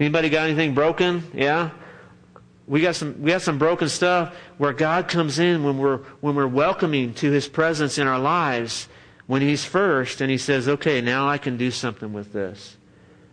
Anybody 0.00 0.28
got 0.28 0.48
anything 0.48 0.74
broken? 0.74 1.22
Yeah? 1.32 1.70
We 2.66 2.80
got 2.80 2.96
some 2.96 3.22
we 3.22 3.30
got 3.30 3.42
some 3.42 3.58
broken 3.58 3.88
stuff 3.88 4.34
where 4.58 4.72
God 4.72 5.06
comes 5.06 5.38
in 5.38 5.62
when 5.62 5.78
we're 5.78 5.98
when 6.20 6.34
we're 6.34 6.48
welcoming 6.48 7.14
to 7.14 7.30
his 7.30 7.46
presence 7.46 7.96
in 7.96 8.08
our 8.08 8.18
lives 8.18 8.88
when 9.28 9.40
he's 9.40 9.64
first 9.64 10.20
and 10.20 10.32
he 10.32 10.38
says, 10.38 10.68
"Okay, 10.68 11.00
now 11.00 11.28
I 11.28 11.38
can 11.38 11.56
do 11.56 11.70
something 11.70 12.12
with 12.12 12.32
this." 12.32 12.76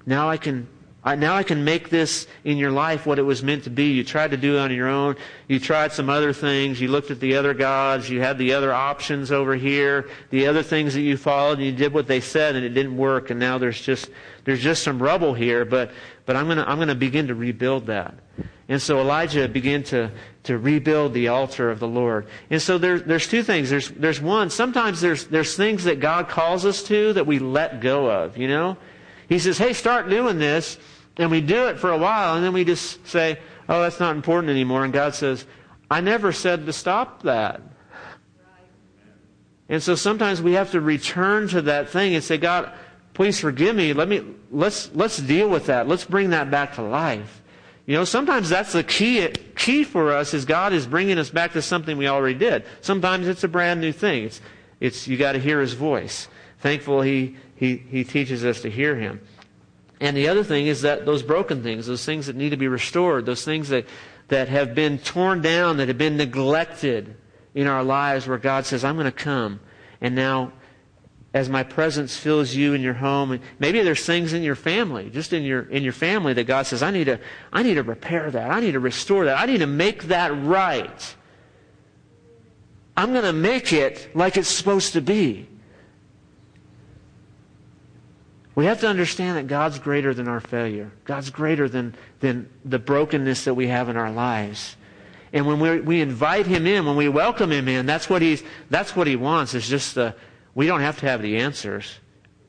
Now 0.05 0.29
I 0.29 0.37
can 0.37 0.67
I, 1.01 1.15
now 1.15 1.35
I 1.35 1.43
can 1.43 1.63
make 1.63 1.89
this 1.89 2.27
in 2.43 2.57
your 2.57 2.71
life 2.71 3.05
what 3.05 3.19
it 3.19 3.23
was 3.23 3.41
meant 3.41 3.63
to 3.63 3.69
be. 3.69 3.91
You 3.93 4.03
tried 4.03 4.31
to 4.31 4.37
do 4.37 4.57
it 4.57 4.59
on 4.59 4.73
your 4.73 4.89
own. 4.89 5.15
You 5.47 5.57
tried 5.57 5.93
some 5.93 6.09
other 6.09 6.33
things. 6.33 6.81
You 6.81 6.89
looked 6.89 7.09
at 7.09 7.21
the 7.21 7.37
other 7.37 7.53
gods. 7.53 8.09
You 8.09 8.19
had 8.19 8.37
the 8.37 8.53
other 8.53 8.73
options 8.73 9.31
over 9.31 9.55
here. 9.55 10.09
The 10.29 10.47
other 10.47 10.61
things 10.61 10.93
that 10.95 11.01
you 11.01 11.15
followed, 11.15 11.59
and 11.59 11.65
you 11.65 11.71
did 11.71 11.93
what 11.93 12.07
they 12.07 12.19
said, 12.19 12.55
and 12.57 12.65
it 12.65 12.69
didn't 12.69 12.97
work. 12.97 13.29
And 13.29 13.39
now 13.39 13.57
there's 13.57 13.81
just 13.81 14.09
there's 14.43 14.61
just 14.61 14.83
some 14.83 15.01
rubble 15.01 15.33
here. 15.33 15.63
But 15.63 15.91
but 16.25 16.35
I'm 16.35 16.49
gonna 16.49 16.65
I'm 16.67 16.79
gonna 16.79 16.95
begin 16.95 17.27
to 17.27 17.35
rebuild 17.35 17.87
that. 17.87 18.15
And 18.67 18.81
so 18.81 18.99
Elijah 18.99 19.47
began 19.47 19.83
to 19.83 20.11
to 20.43 20.57
rebuild 20.57 21.13
the 21.13 21.29
altar 21.29 21.71
of 21.71 21.79
the 21.79 21.87
Lord. 21.87 22.27
And 22.49 22.61
so 22.61 22.77
there's 22.77 23.03
there's 23.03 23.27
two 23.27 23.41
things. 23.41 23.69
There's 23.69 23.89
there's 23.89 24.19
one. 24.19 24.49
Sometimes 24.49 24.99
there's 24.99 25.27
there's 25.27 25.55
things 25.55 25.85
that 25.85 26.01
God 26.01 26.27
calls 26.27 26.65
us 26.65 26.83
to 26.83 27.13
that 27.13 27.25
we 27.25 27.39
let 27.39 27.79
go 27.79 28.11
of. 28.11 28.37
You 28.37 28.49
know. 28.49 28.77
He 29.29 29.39
says, 29.39 29.57
hey, 29.57 29.73
start 29.73 30.09
doing 30.09 30.39
this. 30.39 30.77
And 31.17 31.31
we 31.31 31.41
do 31.41 31.67
it 31.67 31.79
for 31.79 31.91
a 31.91 31.97
while, 31.97 32.35
and 32.35 32.45
then 32.45 32.53
we 32.53 32.63
just 32.63 33.05
say, 33.05 33.39
oh, 33.67 33.81
that's 33.81 33.99
not 33.99 34.15
important 34.15 34.51
anymore. 34.51 34.85
And 34.85 34.93
God 34.93 35.15
says, 35.15 35.45
I 35.91 35.99
never 35.99 36.31
said 36.31 36.65
to 36.65 36.73
stop 36.73 37.23
that. 37.23 37.61
And 39.67 39.83
so 39.83 39.95
sometimes 39.95 40.41
we 40.41 40.53
have 40.53 40.71
to 40.71 40.81
return 40.81 41.47
to 41.49 41.61
that 41.63 41.89
thing 41.89 42.15
and 42.15 42.23
say, 42.23 42.37
God, 42.37 42.71
please 43.13 43.39
forgive 43.39 43.75
me. 43.75 43.91
Let 43.93 44.07
me, 44.07 44.23
let's, 44.49 44.89
let's 44.95 45.17
deal 45.17 45.49
with 45.49 45.65
that. 45.65 45.87
Let's 45.87 46.05
bring 46.05 46.29
that 46.29 46.49
back 46.49 46.75
to 46.75 46.81
life. 46.81 47.41
You 47.85 47.95
know, 47.95 48.05
sometimes 48.05 48.49
that's 48.49 48.71
the 48.71 48.83
key, 48.83 49.27
key 49.55 49.83
for 49.83 50.13
us 50.13 50.33
is 50.33 50.45
God 50.45 50.73
is 50.73 50.87
bringing 50.87 51.17
us 51.17 51.29
back 51.29 51.53
to 51.53 51.61
something 51.61 51.97
we 51.97 52.07
already 52.07 52.37
did. 52.37 52.63
Sometimes 52.81 53.27
it's 53.27 53.43
a 53.43 53.47
brand 53.47 53.81
new 53.81 53.91
thing. 53.91 54.23
It's, 54.23 54.41
it's, 54.79 55.07
you 55.07 55.17
got 55.17 55.33
to 55.33 55.39
hear 55.39 55.59
His 55.59 55.73
voice. 55.73 56.27
Thankful 56.59 57.01
He, 57.01 57.35
he, 57.59 57.75
he 57.75 58.05
teaches 58.05 58.45
us 58.45 58.61
to 58.61 58.69
hear 58.69 58.95
him. 58.95 59.19
And 59.99 60.15
the 60.15 60.29
other 60.29 60.45
thing 60.45 60.67
is 60.67 60.83
that 60.83 61.05
those 61.05 61.21
broken 61.21 61.61
things, 61.61 61.87
those 61.87 62.05
things 62.05 62.27
that 62.27 62.37
need 62.37 62.51
to 62.51 62.57
be 62.57 62.69
restored, 62.69 63.25
those 63.25 63.43
things 63.43 63.67
that, 63.67 63.85
that 64.29 64.47
have 64.47 64.73
been 64.73 64.97
torn 64.97 65.41
down, 65.41 65.75
that 65.77 65.89
have 65.89 65.97
been 65.97 66.15
neglected 66.15 67.17
in 67.53 67.67
our 67.67 67.83
lives, 67.83 68.27
where 68.27 68.37
God 68.37 68.65
says, 68.65 68.85
I'm 68.85 68.95
going 68.95 69.05
to 69.05 69.11
come. 69.11 69.59
And 69.99 70.15
now, 70.15 70.53
as 71.33 71.49
my 71.49 71.63
presence 71.63 72.15
fills 72.15 72.55
you 72.55 72.73
in 72.73 72.79
your 72.79 72.93
home, 72.93 73.31
and 73.31 73.41
maybe 73.59 73.81
there's 73.83 74.05
things 74.05 74.31
in 74.31 74.41
your 74.41 74.55
family, 74.55 75.09
just 75.09 75.33
in 75.33 75.43
your, 75.43 75.63
in 75.63 75.83
your 75.83 75.91
family, 75.91 76.31
that 76.31 76.45
God 76.45 76.65
says, 76.65 76.81
I 76.81 76.91
need, 76.91 77.05
to, 77.05 77.19
I 77.51 77.61
need 77.61 77.73
to 77.73 77.83
repair 77.83 78.31
that. 78.31 78.51
I 78.51 78.61
need 78.61 78.71
to 78.71 78.79
restore 78.79 79.25
that. 79.25 79.37
I 79.37 79.47
need 79.47 79.57
to 79.57 79.67
make 79.67 80.03
that 80.03 80.29
right. 80.29 81.15
I'm 82.95 83.11
going 83.11 83.25
to 83.25 83.33
make 83.33 83.73
it 83.73 84.15
like 84.15 84.37
it's 84.37 84.47
supposed 84.47 84.93
to 84.93 85.01
be. 85.01 85.48
We 88.59 88.65
have 88.65 88.81
to 88.81 88.89
understand 88.89 89.37
that 89.37 89.47
God's 89.47 89.79
greater 89.79 90.13
than 90.13 90.27
our 90.27 90.41
failure. 90.41 90.91
God's 91.05 91.29
greater 91.29 91.69
than, 91.69 91.95
than 92.19 92.49
the 92.65 92.77
brokenness 92.77 93.45
that 93.45 93.53
we 93.53 93.67
have 93.67 93.87
in 93.87 93.95
our 93.95 94.11
lives. 94.11 94.75
And 95.31 95.47
when 95.47 95.61
we, 95.61 95.79
we 95.79 96.01
invite 96.01 96.45
Him 96.45 96.67
in, 96.67 96.85
when 96.85 96.97
we 96.97 97.07
welcome 97.07 97.53
Him 97.53 97.69
in, 97.69 97.85
that's 97.85 98.09
what, 98.09 98.21
he's, 98.21 98.43
that's 98.69 98.97
what 98.97 99.07
He 99.07 99.15
wants. 99.15 99.53
It's 99.53 99.69
just 99.69 99.95
the, 99.95 100.13
we 100.55 100.67
don't 100.67 100.81
have 100.81 100.99
to 100.99 101.05
have 101.05 101.21
the 101.21 101.37
answers. 101.37 101.99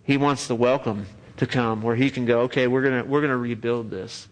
He 0.03 0.17
wants 0.17 0.49
the 0.49 0.57
welcome 0.57 1.07
to 1.37 1.47
come 1.47 1.81
where 1.81 1.95
He 1.95 2.11
can 2.11 2.27
go, 2.27 2.41
okay, 2.41 2.67
we're 2.67 2.83
going 2.83 3.09
we're 3.09 3.21
gonna 3.21 3.37
rebuild 3.37 3.89
this. 3.89 4.27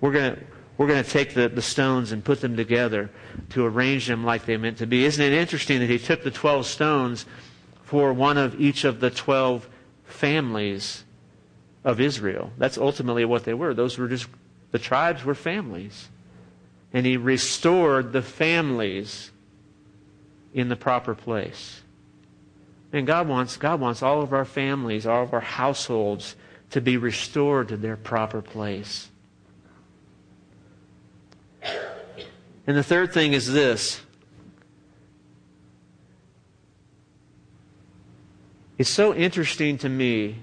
We're 0.00 0.10
going 0.10 0.34
to 0.34 0.42
we're 0.78 0.88
going 0.88 1.04
to 1.04 1.08
take 1.08 1.34
the, 1.34 1.48
the 1.48 1.62
stones 1.62 2.10
and 2.10 2.24
put 2.24 2.40
them 2.40 2.56
together 2.56 3.08
to 3.50 3.64
arrange 3.64 4.08
them 4.08 4.24
like 4.24 4.46
they 4.46 4.56
meant 4.56 4.78
to 4.78 4.86
be. 4.88 5.04
Isn't 5.04 5.24
it 5.24 5.32
interesting 5.32 5.78
that 5.78 5.90
he 5.90 6.00
took 6.00 6.24
the 6.24 6.32
12 6.32 6.66
stones 6.66 7.24
for 7.84 8.12
one 8.12 8.36
of 8.36 8.60
each 8.60 8.82
of 8.82 8.98
the 8.98 9.10
12 9.10 9.68
families 10.06 11.04
of 11.84 12.00
Israel. 12.00 12.52
That's 12.58 12.78
ultimately 12.78 13.24
what 13.24 13.44
they 13.44 13.54
were. 13.54 13.74
Those 13.74 13.98
were 13.98 14.08
just, 14.08 14.28
the 14.70 14.78
tribes 14.78 15.24
were 15.24 15.34
families. 15.34 16.08
And 16.92 17.06
he 17.06 17.16
restored 17.16 18.12
the 18.12 18.22
families 18.22 19.30
in 20.52 20.68
the 20.68 20.76
proper 20.76 21.14
place. 21.14 21.82
And 22.92 23.06
God 23.06 23.28
wants, 23.28 23.56
God 23.56 23.80
wants 23.80 24.02
all 24.02 24.20
of 24.20 24.32
our 24.32 24.44
families, 24.44 25.06
all 25.06 25.22
of 25.22 25.32
our 25.32 25.40
households 25.40 26.34
to 26.70 26.80
be 26.80 26.96
restored 26.96 27.68
to 27.68 27.76
their 27.76 27.96
proper 27.96 28.42
place. 28.42 29.08
And 32.66 32.76
the 32.76 32.82
third 32.82 33.12
thing 33.12 33.32
is 33.32 33.52
this. 33.52 34.00
It's 38.78 38.90
so 38.90 39.14
interesting 39.14 39.78
to 39.78 39.88
me 39.88 40.36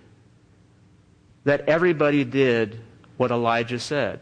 that 1.48 1.70
everybody 1.70 2.26
did 2.26 2.78
what 3.16 3.32
Elijah 3.32 3.80
said. 3.80 4.20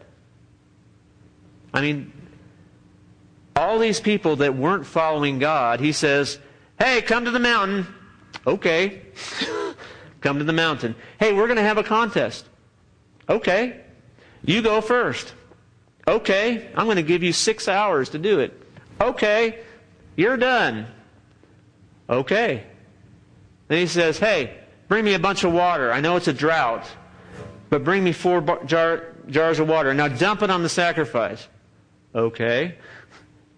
I 1.74 1.80
mean, 1.80 2.12
all 3.56 3.80
these 3.80 3.98
people 3.98 4.36
that 4.36 4.54
weren't 4.54 4.86
following 4.86 5.40
God, 5.40 5.80
he 5.80 5.90
says, 5.90 6.38
Hey, 6.78 7.02
come 7.02 7.24
to 7.24 7.32
the 7.32 7.40
mountain. 7.40 7.84
Okay. 8.46 9.02
come 10.20 10.38
to 10.38 10.44
the 10.44 10.52
mountain. 10.52 10.94
Hey, 11.18 11.32
we're 11.32 11.48
going 11.48 11.56
to 11.56 11.64
have 11.64 11.78
a 11.78 11.82
contest. 11.82 12.46
Okay. 13.28 13.80
You 14.44 14.62
go 14.62 14.80
first. 14.80 15.34
Okay. 16.06 16.70
I'm 16.76 16.84
going 16.84 16.94
to 16.94 17.02
give 17.02 17.24
you 17.24 17.32
six 17.32 17.66
hours 17.66 18.10
to 18.10 18.20
do 18.20 18.38
it. 18.38 18.56
Okay. 19.00 19.64
You're 20.14 20.36
done. 20.36 20.86
Okay. 22.08 22.62
Then 23.66 23.78
he 23.78 23.88
says, 23.88 24.16
Hey, 24.16 24.58
bring 24.86 25.04
me 25.04 25.14
a 25.14 25.18
bunch 25.18 25.42
of 25.42 25.52
water. 25.52 25.90
I 25.90 26.00
know 26.00 26.14
it's 26.14 26.28
a 26.28 26.32
drought 26.32 26.88
but 27.70 27.84
bring 27.84 28.04
me 28.04 28.12
four 28.12 28.40
bar- 28.40 28.64
jar- 28.64 29.14
jars 29.28 29.58
of 29.58 29.68
water. 29.68 29.92
Now 29.94 30.08
dump 30.08 30.42
it 30.42 30.50
on 30.50 30.62
the 30.62 30.68
sacrifice. 30.68 31.46
Okay. 32.14 32.76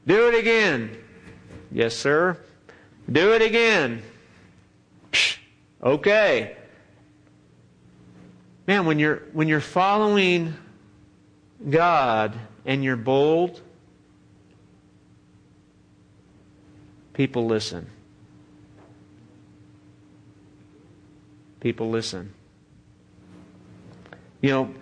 Do 0.06 0.28
it 0.28 0.34
again. 0.34 0.96
Yes, 1.70 1.94
sir. 1.94 2.38
Do 3.10 3.32
it 3.32 3.42
again. 3.42 4.02
Okay. 5.82 6.56
Man, 8.66 8.84
when 8.84 8.98
you're 8.98 9.22
when 9.32 9.48
you're 9.48 9.60
following 9.60 10.54
God 11.68 12.38
and 12.66 12.84
you're 12.84 12.96
bold, 12.96 13.60
people 17.14 17.46
listen. 17.46 17.88
People 21.60 21.90
listen. 21.90 22.34
You 24.40 24.50
know, 24.50 24.74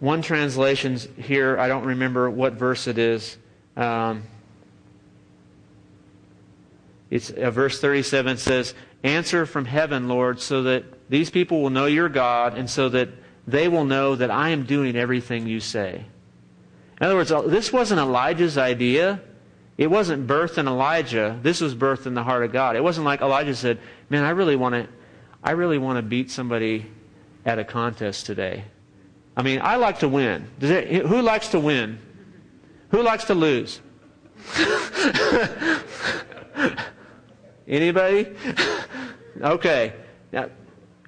one 0.00 0.22
translation 0.22 0.98
here, 1.16 1.58
I 1.58 1.68
don't 1.68 1.84
remember 1.84 2.28
what 2.28 2.54
verse 2.54 2.86
it 2.86 2.98
is. 2.98 3.38
Um, 3.76 4.24
it's 7.10 7.30
uh, 7.30 7.50
verse 7.50 7.80
37 7.80 8.36
says, 8.36 8.74
"Answer 9.02 9.46
from 9.46 9.64
heaven, 9.64 10.08
Lord, 10.08 10.40
so 10.40 10.64
that 10.64 10.84
these 11.08 11.30
people 11.30 11.62
will 11.62 11.70
know 11.70 11.86
your 11.86 12.08
God, 12.08 12.58
and 12.58 12.68
so 12.68 12.88
that 12.90 13.08
they 13.46 13.68
will 13.68 13.84
know 13.84 14.16
that 14.16 14.30
I 14.30 14.50
am 14.50 14.64
doing 14.64 14.96
everything 14.96 15.46
you 15.46 15.60
say." 15.60 16.04
In 17.00 17.06
other 17.06 17.14
words, 17.14 17.30
uh, 17.30 17.42
this 17.42 17.72
wasn't 17.72 18.00
Elijah's 18.00 18.58
idea. 18.58 19.20
It 19.78 19.88
wasn't 19.88 20.26
birthed 20.26 20.58
in 20.58 20.66
Elijah. 20.66 21.38
This 21.42 21.60
was 21.60 21.74
birthed 21.74 22.06
in 22.06 22.14
the 22.14 22.24
heart 22.24 22.44
of 22.44 22.52
God. 22.52 22.76
It 22.76 22.82
wasn't 22.82 23.06
like 23.06 23.20
Elijah 23.20 23.54
said, 23.54 23.78
"Man, 24.10 24.24
I 24.24 24.30
really 24.30 24.56
want 24.56 24.74
to, 24.74 24.88
I 25.44 25.52
really 25.52 25.78
want 25.78 25.98
to 25.98 26.02
beat 26.02 26.30
somebody 26.30 26.86
at 27.46 27.58
a 27.58 27.64
contest 27.64 28.26
today." 28.26 28.64
I 29.36 29.42
mean, 29.42 29.60
I 29.62 29.76
like 29.76 29.98
to 30.00 30.08
win. 30.08 30.48
It, 30.60 31.04
who 31.06 31.20
likes 31.20 31.48
to 31.48 31.60
win? 31.60 31.98
Who 32.90 33.02
likes 33.02 33.24
to 33.24 33.34
lose? 33.34 33.80
Anybody? 37.68 38.34
okay. 39.42 39.92
Now, 40.32 40.48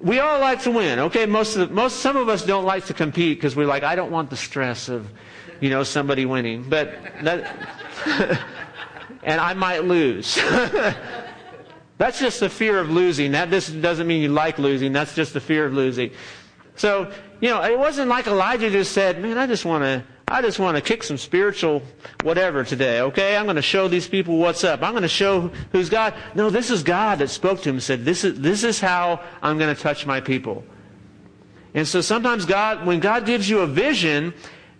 we 0.00 0.18
all 0.18 0.40
like 0.40 0.62
to 0.62 0.70
win. 0.70 0.98
Okay, 0.98 1.24
most 1.26 1.56
of 1.56 1.68
the, 1.68 1.74
most 1.74 2.00
some 2.00 2.16
of 2.16 2.28
us 2.28 2.44
don't 2.44 2.64
like 2.64 2.86
to 2.86 2.94
compete 2.94 3.38
because 3.38 3.56
we're 3.56 3.66
like, 3.66 3.82
I 3.82 3.94
don't 3.94 4.10
want 4.10 4.28
the 4.30 4.36
stress 4.36 4.88
of, 4.88 5.10
you 5.60 5.70
know, 5.70 5.82
somebody 5.82 6.26
winning. 6.26 6.68
But 6.68 6.94
that, 7.22 7.56
and 9.22 9.40
I 9.40 9.54
might 9.54 9.84
lose. 9.84 10.38
That's 11.98 12.20
just 12.20 12.40
the 12.40 12.48
fear 12.48 12.78
of 12.78 12.90
losing. 12.90 13.32
That 13.32 13.50
doesn't 13.50 14.06
mean 14.06 14.22
you 14.22 14.28
like 14.28 14.58
losing. 14.58 14.92
That's 14.92 15.14
just 15.14 15.34
the 15.34 15.40
fear 15.40 15.66
of 15.66 15.74
losing. 15.74 16.12
So, 16.76 17.12
you 17.40 17.50
know, 17.50 17.62
it 17.64 17.76
wasn't 17.76 18.08
like 18.08 18.28
Elijah 18.28 18.70
just 18.70 18.92
said, 18.92 19.20
man, 19.20 19.36
I 19.36 19.48
just 19.48 19.64
want 19.64 19.82
to, 19.82 20.04
I 20.28 20.40
just 20.42 20.60
want 20.60 20.76
to 20.76 20.80
kick 20.80 21.02
some 21.02 21.18
spiritual 21.18 21.82
whatever 22.22 22.62
today, 22.62 23.00
okay? 23.00 23.36
I'm 23.36 23.46
going 23.46 23.56
to 23.56 23.62
show 23.62 23.88
these 23.88 24.06
people 24.06 24.36
what's 24.36 24.62
up. 24.62 24.82
I'm 24.82 24.92
going 24.92 25.02
to 25.02 25.08
show 25.08 25.50
who's 25.72 25.88
God. 25.88 26.14
No, 26.36 26.50
this 26.50 26.70
is 26.70 26.84
God 26.84 27.18
that 27.18 27.30
spoke 27.30 27.62
to 27.62 27.70
him 27.70 27.76
and 27.76 27.82
said, 27.82 28.04
this 28.04 28.22
is, 28.22 28.38
this 28.40 28.62
is 28.62 28.78
how 28.78 29.20
I'm 29.42 29.58
going 29.58 29.74
to 29.74 29.80
touch 29.80 30.06
my 30.06 30.20
people. 30.20 30.64
And 31.74 31.86
so 31.86 32.00
sometimes 32.00 32.44
God, 32.44 32.86
when 32.86 33.00
God 33.00 33.26
gives 33.26 33.50
you 33.50 33.60
a 33.60 33.66
vision, 33.66 34.34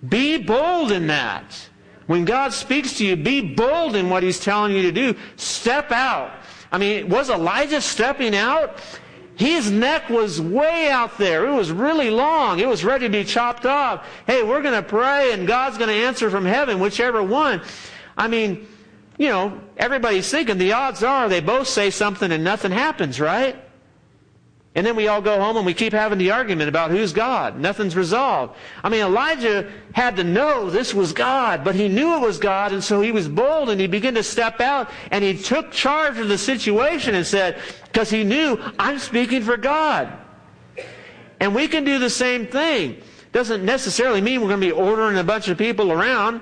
be 0.09 0.39
bold 0.39 0.93
in 0.93 1.09
that. 1.09 1.69
When 2.07 2.25
God 2.25 2.53
speaks 2.53 2.97
to 2.99 3.07
you, 3.07 3.17
be 3.17 3.41
bold 3.41 3.97
in 3.97 4.09
what 4.09 4.23
He's 4.23 4.41
telling 4.41 4.75
you 4.75 4.83
to 4.83 4.93
do. 4.93 5.15
Step 5.37 5.91
out. 5.91 6.33
I 6.71 6.79
mean, 6.79 7.09
was 7.09 7.31
Elijah 7.31 7.81
stepping 7.81 8.35
out? 8.35 8.79
His 9.37 9.71
neck 9.71 10.11
was 10.11 10.41
way 10.41 10.91
out 10.91 11.17
there. 11.17 11.47
It 11.47 11.55
was 11.55 11.71
really 11.71 12.11
long. 12.11 12.59
It 12.59 12.69
was 12.69 12.85
ready 12.85 13.07
to 13.07 13.13
be 13.13 13.25
chopped 13.25 13.67
off. 13.67 14.05
Hey, 14.27 14.43
we're 14.43 14.63
going 14.63 14.75
to 14.75 14.83
pray 14.83 15.33
and 15.33 15.47
God's 15.47 15.79
going 15.79 15.89
to 15.89 15.95
answer 15.95 16.29
from 16.29 16.45
heaven, 16.45 16.81
whichever 16.81 17.23
one. 17.23 17.63
I 18.17 18.27
mean, 18.27 18.67
you 19.17 19.29
know, 19.29 19.61
everybody's 19.77 20.29
thinking 20.29 20.59
the 20.59 20.73
odds 20.73 21.05
are 21.05 21.29
they 21.29 21.41
both 21.41 21.69
say 21.69 21.91
something 21.91 22.33
and 22.33 22.43
nothing 22.43 22.73
happens, 22.73 23.21
right? 23.21 23.57
And 24.79 24.87
then 24.87 24.95
we 24.95 25.09
all 25.09 25.21
go 25.21 25.41
home 25.41 25.57
and 25.57 25.67
we 25.67 25.75
keep 25.75 25.93
having 25.93 26.19
the 26.19 26.31
argument 26.31 26.69
about 26.69 26.93
who's 26.93 27.13
God. 27.13 27.59
Nothing's 27.59 27.97
resolved. 27.97 28.55
I 28.85 28.89
mean, 28.89 29.01
Elijah 29.01 29.69
had 29.93 30.15
to 30.19 30.23
know 30.23 30.71
this 30.71 30.95
was 30.95 31.13
God, 31.13 31.65
but 31.65 31.75
he 31.75 31.89
knew 31.89 32.15
it 32.15 32.21
was 32.21 32.39
God, 32.39 32.73
and 32.73 32.85
so 32.85 33.01
he 33.01 33.11
was 33.11 33.27
bold 33.27 33.71
and 33.71 33.81
he 33.81 33.89
began 33.89 34.15
to 34.15 34.23
step 34.23 34.61
out 34.61 34.89
and 35.11 35.25
he 35.25 35.37
took 35.37 35.73
charge 35.73 36.19
of 36.19 36.29
the 36.29 36.39
situation 36.39 37.17
and 37.17 37.27
said, 37.27 37.61
because 37.87 38.09
he 38.09 38.23
knew, 38.23 38.57
I'm 38.79 39.01
speaking 39.01 39.43
for 39.43 39.57
God. 39.57 40.13
And 41.41 41.57
we 41.57 41.67
can 41.67 41.83
do 41.83 41.99
the 41.99 42.09
same 42.09 42.47
thing. 42.47 43.03
Doesn't 43.33 43.65
necessarily 43.65 44.21
mean 44.21 44.41
we're 44.41 44.47
going 44.47 44.61
to 44.61 44.67
be 44.69 44.71
ordering 44.71 45.19
a 45.19 45.25
bunch 45.25 45.49
of 45.49 45.59
people 45.59 45.91
around. 45.91 46.41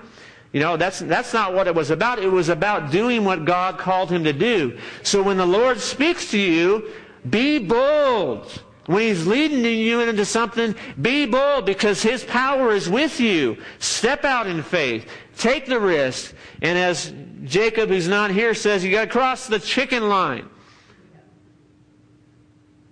You 0.53 0.61
know, 0.61 0.77
that's, 0.77 0.99
that's 0.99 1.33
not 1.33 1.55
what 1.55 1.69
it 1.69 1.75
was 1.75 1.89
about. 1.89 2.19
It 2.19 2.31
was 2.31 2.51
about 2.51 2.91
doing 2.91 3.25
what 3.25 3.47
God 3.47 3.79
called 3.79 4.11
him 4.11 4.25
to 4.25 4.35
do. 4.35 4.79
So 5.05 5.23
when 5.23 5.39
the 5.39 5.47
Lord 5.47 5.81
speaks 5.81 6.31
to 6.33 6.39
you, 6.39 6.91
be 7.31 7.59
bold. 7.59 8.63
When 8.87 9.03
he's 9.03 9.27
leading 9.27 9.65
you 9.65 10.01
into 10.01 10.25
something, 10.25 10.75
be 11.01 11.27
bold 11.27 11.67
because 11.67 12.03
his 12.03 12.23
power 12.25 12.73
is 12.73 12.89
with 12.89 13.19
you. 13.19 13.59
Step 13.81 14.25
out 14.25 14.47
in 14.47 14.63
faith. 14.63 15.09
Take 15.37 15.67
the 15.67 15.81
risk. 15.81 16.35
And 16.63 16.79
as 16.79 17.13
Jacob, 17.45 17.89
who's 17.89 18.07
not 18.07 18.31
here, 18.31 18.55
says, 18.55 18.85
you 18.85 18.93
got 18.93 19.07
to 19.07 19.11
cross 19.11 19.49
the 19.49 19.59
chicken 19.59 20.09
line. 20.09 20.49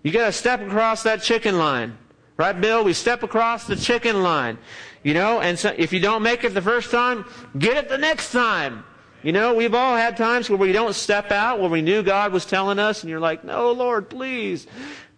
You 0.02 0.10
got 0.10 0.26
to 0.26 0.32
step 0.32 0.60
across 0.60 1.04
that 1.04 1.22
chicken 1.22 1.58
line. 1.58 1.96
Right, 2.36 2.60
Bill? 2.60 2.82
We 2.82 2.92
step 2.92 3.22
across 3.22 3.66
the 3.66 3.76
chicken 3.76 4.22
line. 4.22 4.58
You 5.04 5.14
know, 5.14 5.40
and 5.40 5.56
so 5.56 5.72
if 5.76 5.92
you 5.92 6.00
don't 6.00 6.22
make 6.22 6.44
it 6.44 6.54
the 6.54 6.62
first 6.62 6.90
time, 6.90 7.24
get 7.56 7.76
it 7.76 7.88
the 7.88 7.98
next 7.98 8.32
time. 8.32 8.84
You 9.24 9.32
know, 9.32 9.54
we've 9.54 9.72
all 9.72 9.96
had 9.96 10.18
times 10.18 10.50
where 10.50 10.58
we 10.58 10.70
don't 10.72 10.94
step 10.94 11.32
out, 11.32 11.58
where 11.58 11.70
we 11.70 11.80
knew 11.80 12.02
God 12.02 12.30
was 12.30 12.44
telling 12.44 12.78
us, 12.78 13.02
and 13.02 13.08
you're 13.08 13.20
like, 13.20 13.42
no, 13.42 13.72
Lord, 13.72 14.10
please, 14.10 14.66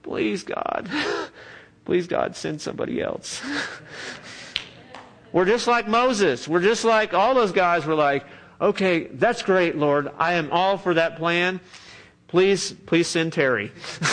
please, 0.04 0.44
God, 0.44 0.88
please, 1.84 2.06
God, 2.06 2.36
send 2.36 2.60
somebody 2.60 3.02
else. 3.02 3.42
We're 5.32 5.44
just 5.44 5.66
like 5.66 5.88
Moses. 5.88 6.46
We're 6.46 6.62
just 6.62 6.84
like 6.84 7.14
all 7.14 7.34
those 7.34 7.50
guys 7.50 7.84
were 7.84 7.96
like, 7.96 8.24
okay, 8.60 9.08
that's 9.08 9.42
great, 9.42 9.76
Lord. 9.76 10.08
I 10.18 10.34
am 10.34 10.52
all 10.52 10.78
for 10.78 10.94
that 10.94 11.16
plan. 11.16 11.58
Please, 12.28 12.70
please 12.72 13.08
send 13.08 13.32
Terry. 13.32 13.72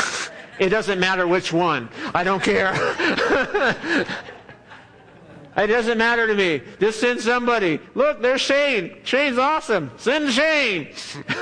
it 0.59 0.69
doesn't 0.69 0.99
matter 0.99 1.27
which 1.27 1.53
one. 1.53 1.87
I 2.15 2.23
don't 2.23 2.41
care. 2.41 2.73
It 5.55 5.67
doesn't 5.67 5.97
matter 5.97 6.25
to 6.25 6.33
me. 6.33 6.61
Just 6.79 6.99
send 6.99 7.21
somebody. 7.21 7.79
Look, 7.93 8.21
there's 8.21 8.41
Shane. 8.41 8.97
Shane's 9.03 9.37
awesome. 9.37 9.91
Send 9.97 10.31
Shane. 10.31 10.89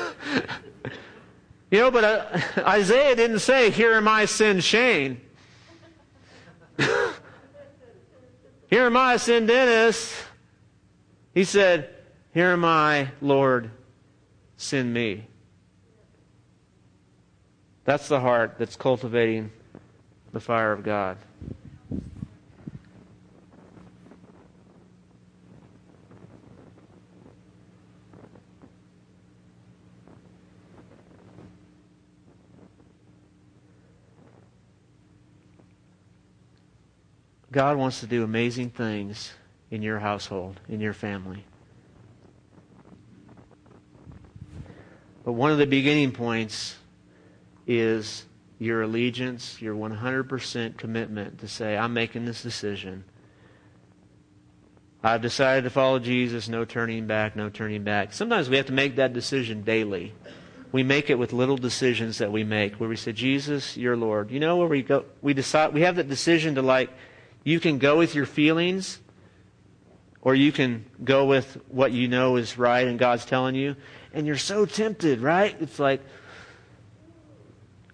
you 1.71 1.79
know, 1.79 1.91
but 1.91 2.03
uh, 2.03 2.41
Isaiah 2.67 3.15
didn't 3.15 3.39
say, 3.39 3.69
Here 3.69 3.93
am 3.93 4.07
I, 4.07 4.25
send 4.25 4.63
Shane. 4.63 5.21
Here 6.77 8.85
am 8.85 8.97
I, 8.97 9.17
send 9.17 9.47
Dennis. 9.47 10.21
He 11.33 11.45
said, 11.45 11.89
Here 12.33 12.49
am 12.49 12.65
I, 12.65 13.11
Lord, 13.21 13.71
send 14.57 14.93
me. 14.93 15.25
That's 17.85 18.09
the 18.09 18.19
heart 18.19 18.55
that's 18.59 18.75
cultivating 18.75 19.51
the 20.33 20.39
fire 20.39 20.71
of 20.71 20.83
God. 20.83 21.17
God 37.51 37.77
wants 37.77 37.99
to 37.99 38.07
do 38.07 38.23
amazing 38.23 38.69
things 38.69 39.33
in 39.69 39.81
your 39.81 39.99
household, 39.99 40.59
in 40.69 40.79
your 40.79 40.93
family. 40.93 41.45
But 45.23 45.33
one 45.33 45.51
of 45.51 45.57
the 45.57 45.67
beginning 45.67 46.11
points 46.11 46.77
is 47.67 48.25
your 48.57 48.83
allegiance, 48.83 49.61
your 49.61 49.75
100% 49.75 50.77
commitment 50.77 51.39
to 51.39 51.47
say, 51.47 51.77
I'm 51.77 51.93
making 51.93 52.25
this 52.25 52.41
decision. 52.41 53.03
I've 55.03 55.21
decided 55.21 55.63
to 55.63 55.69
follow 55.69 55.99
Jesus, 55.99 56.47
no 56.47 56.63
turning 56.63 57.07
back, 57.07 57.35
no 57.35 57.49
turning 57.49 57.83
back. 57.83 58.13
Sometimes 58.13 58.49
we 58.49 58.57
have 58.57 58.67
to 58.67 58.73
make 58.73 58.97
that 58.97 59.13
decision 59.13 59.63
daily. 59.63 60.13
We 60.71 60.83
make 60.83 61.09
it 61.09 61.17
with 61.17 61.33
little 61.33 61.57
decisions 61.57 62.19
that 62.19 62.31
we 62.31 62.43
make 62.43 62.75
where 62.75 62.87
we 62.87 62.95
say, 62.95 63.11
Jesus, 63.11 63.75
you're 63.75 63.97
Lord. 63.97 64.31
You 64.31 64.39
know 64.39 64.57
where 64.57 64.67
we 64.67 64.83
go 64.83 65.05
we 65.21 65.33
decide 65.33 65.73
we 65.73 65.81
have 65.81 65.97
that 65.97 66.07
decision 66.07 66.55
to 66.55 66.61
like 66.61 66.91
you 67.43 67.59
can 67.59 67.79
go 67.79 67.97
with 67.97 68.13
your 68.13 68.25
feelings, 68.25 68.99
or 70.21 70.35
you 70.35 70.51
can 70.51 70.85
go 71.03 71.25
with 71.25 71.57
what 71.67 71.91
you 71.91 72.07
know 72.07 72.35
is 72.35 72.57
right 72.57 72.87
and 72.87 72.99
God's 72.99 73.25
telling 73.25 73.55
you. 73.55 73.75
And 74.13 74.27
you're 74.27 74.37
so 74.37 74.65
tempted, 74.65 75.19
right? 75.19 75.55
It's 75.59 75.79
like, 75.79 76.01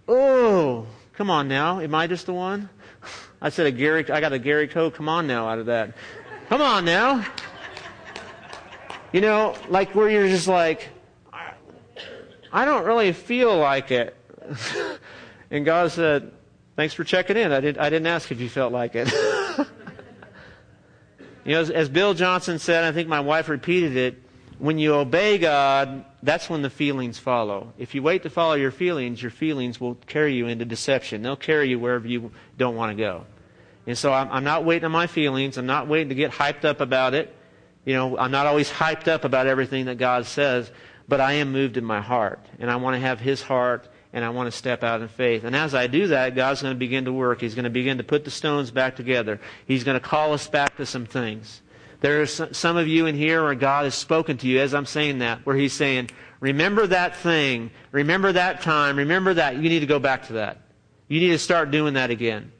oh, 0.07 0.87
come 1.13 1.29
on 1.29 1.47
now. 1.47 1.79
Am 1.79 1.95
I 1.95 2.07
just 2.07 2.25
the 2.25 2.33
one? 2.33 2.69
I 3.41 3.49
said 3.49 3.67
a 3.67 3.71
Gary, 3.71 4.09
I 4.09 4.19
got 4.19 4.33
a 4.33 4.39
Gary 4.39 4.67
Coe, 4.67 4.91
come 4.91 5.07
on 5.07 5.27
now 5.27 5.47
out 5.47 5.59
of 5.59 5.67
that. 5.67 5.95
Come 6.49 6.61
on 6.61 6.85
now. 6.85 7.25
You 9.13 9.21
know, 9.21 9.55
like 9.69 9.95
where 9.95 10.09
you're 10.09 10.27
just 10.27 10.47
like, 10.47 10.89
I 12.51 12.65
don't 12.65 12.85
really 12.85 13.13
feel 13.13 13.57
like 13.57 13.91
it. 13.91 14.15
and 15.51 15.65
God 15.65 15.91
said, 15.91 16.31
Thanks 16.77 16.93
for 16.93 17.03
checking 17.03 17.37
in. 17.37 17.51
I, 17.51 17.59
did, 17.59 17.79
I 17.79 17.89
didn't 17.89 18.05
ask 18.05 18.31
if 18.31 18.39
you 18.39 18.49
felt 18.49 18.71
like 18.71 18.93
it. 18.93 19.11
you 21.47 21.53
know, 21.53 21.61
as, 21.61 21.69
as 21.69 21.87
Bill 21.87 22.13
Johnson 22.13 22.59
said, 22.59 22.83
I 22.83 22.91
think 22.91 23.07
my 23.07 23.21
wife 23.21 23.47
repeated 23.47 23.95
it, 23.95 24.21
when 24.59 24.79
you 24.79 24.95
obey 24.95 25.37
God, 25.37 26.03
that's 26.21 26.49
when 26.49 26.61
the 26.61 26.69
feelings 26.69 27.17
follow. 27.17 27.73
If 27.77 27.95
you 27.95 28.03
wait 28.03 28.23
to 28.23 28.29
follow 28.29 28.55
your 28.55 28.71
feelings, 28.71 29.21
your 29.21 29.31
feelings 29.31 29.79
will 29.79 29.95
carry 30.07 30.33
you 30.33 30.47
into 30.47 30.65
deception. 30.65 31.21
They'll 31.21 31.37
carry 31.37 31.69
you 31.69 31.79
wherever 31.79 32.05
you 32.05 32.31
don't 32.57 32.75
want 32.75 32.97
to 32.97 33.01
go. 33.01 33.25
And 33.85 33.97
so 33.97 34.11
I'm, 34.11 34.29
I'm 34.29 34.43
not 34.43 34.65
waiting 34.65 34.83
on 34.83 34.91
my 34.91 35.07
feelings. 35.07 35.57
I'm 35.57 35.67
not 35.67 35.87
waiting 35.87 36.09
to 36.09 36.15
get 36.15 36.31
hyped 36.31 36.65
up 36.65 36.81
about 36.81 37.13
it. 37.13 37.33
You 37.85 37.93
know, 37.93 38.17
I'm 38.17 38.31
not 38.31 38.45
always 38.45 38.69
hyped 38.69 39.07
up 39.07 39.23
about 39.23 39.47
everything 39.47 39.85
that 39.85 39.97
God 39.97 40.25
says, 40.25 40.69
but 41.07 41.21
I 41.21 41.33
am 41.33 41.53
moved 41.53 41.77
in 41.77 41.85
my 41.85 42.01
heart. 42.01 42.45
And 42.59 42.69
I 42.69 42.75
want 42.75 42.95
to 42.95 42.99
have 42.99 43.21
His 43.21 43.41
heart 43.41 43.87
and 44.17 44.25
I 44.25 44.29
want 44.29 44.51
to 44.51 44.57
step 44.57 44.83
out 44.83 45.03
in 45.03 45.09
faith. 45.09 45.43
And 45.43 45.55
as 45.55 45.75
I 45.75 45.85
do 45.85 46.07
that, 46.07 46.33
God's 46.33 46.63
going 46.63 46.73
to 46.73 46.77
begin 46.77 47.05
to 47.05 47.13
work. 47.13 47.39
He's 47.39 47.53
going 47.53 47.65
to 47.65 47.69
begin 47.69 47.99
to 47.99 48.03
put 48.03 48.25
the 48.25 48.31
stones 48.31 48.71
back 48.71 48.95
together. 48.95 49.39
He's 49.67 49.83
going 49.83 49.93
to 49.93 50.03
call 50.03 50.33
us 50.33 50.47
back 50.47 50.75
to 50.77 50.87
some 50.87 51.05
things. 51.05 51.61
There 52.01 52.23
are 52.23 52.25
some 52.25 52.77
of 52.77 52.87
you 52.87 53.05
in 53.05 53.13
here 53.13 53.43
where 53.43 53.53
God 53.53 53.83
has 53.83 53.93
spoken 53.93 54.37
to 54.37 54.47
you 54.47 54.59
as 54.59 54.73
I'm 54.73 54.87
saying 54.87 55.19
that, 55.19 55.45
where 55.45 55.55
He's 55.55 55.73
saying, 55.73 56.09
remember 56.39 56.87
that 56.87 57.15
thing, 57.17 57.69
remember 57.91 58.31
that 58.31 58.61
time, 58.61 58.97
remember 58.97 59.35
that. 59.35 59.57
You 59.57 59.69
need 59.69 59.81
to 59.81 59.85
go 59.85 59.99
back 59.99 60.25
to 60.27 60.33
that. 60.33 60.61
You 61.07 61.19
need 61.19 61.29
to 61.29 61.39
start 61.39 61.69
doing 61.69 61.93
that 61.93 62.09
again. 62.09 62.51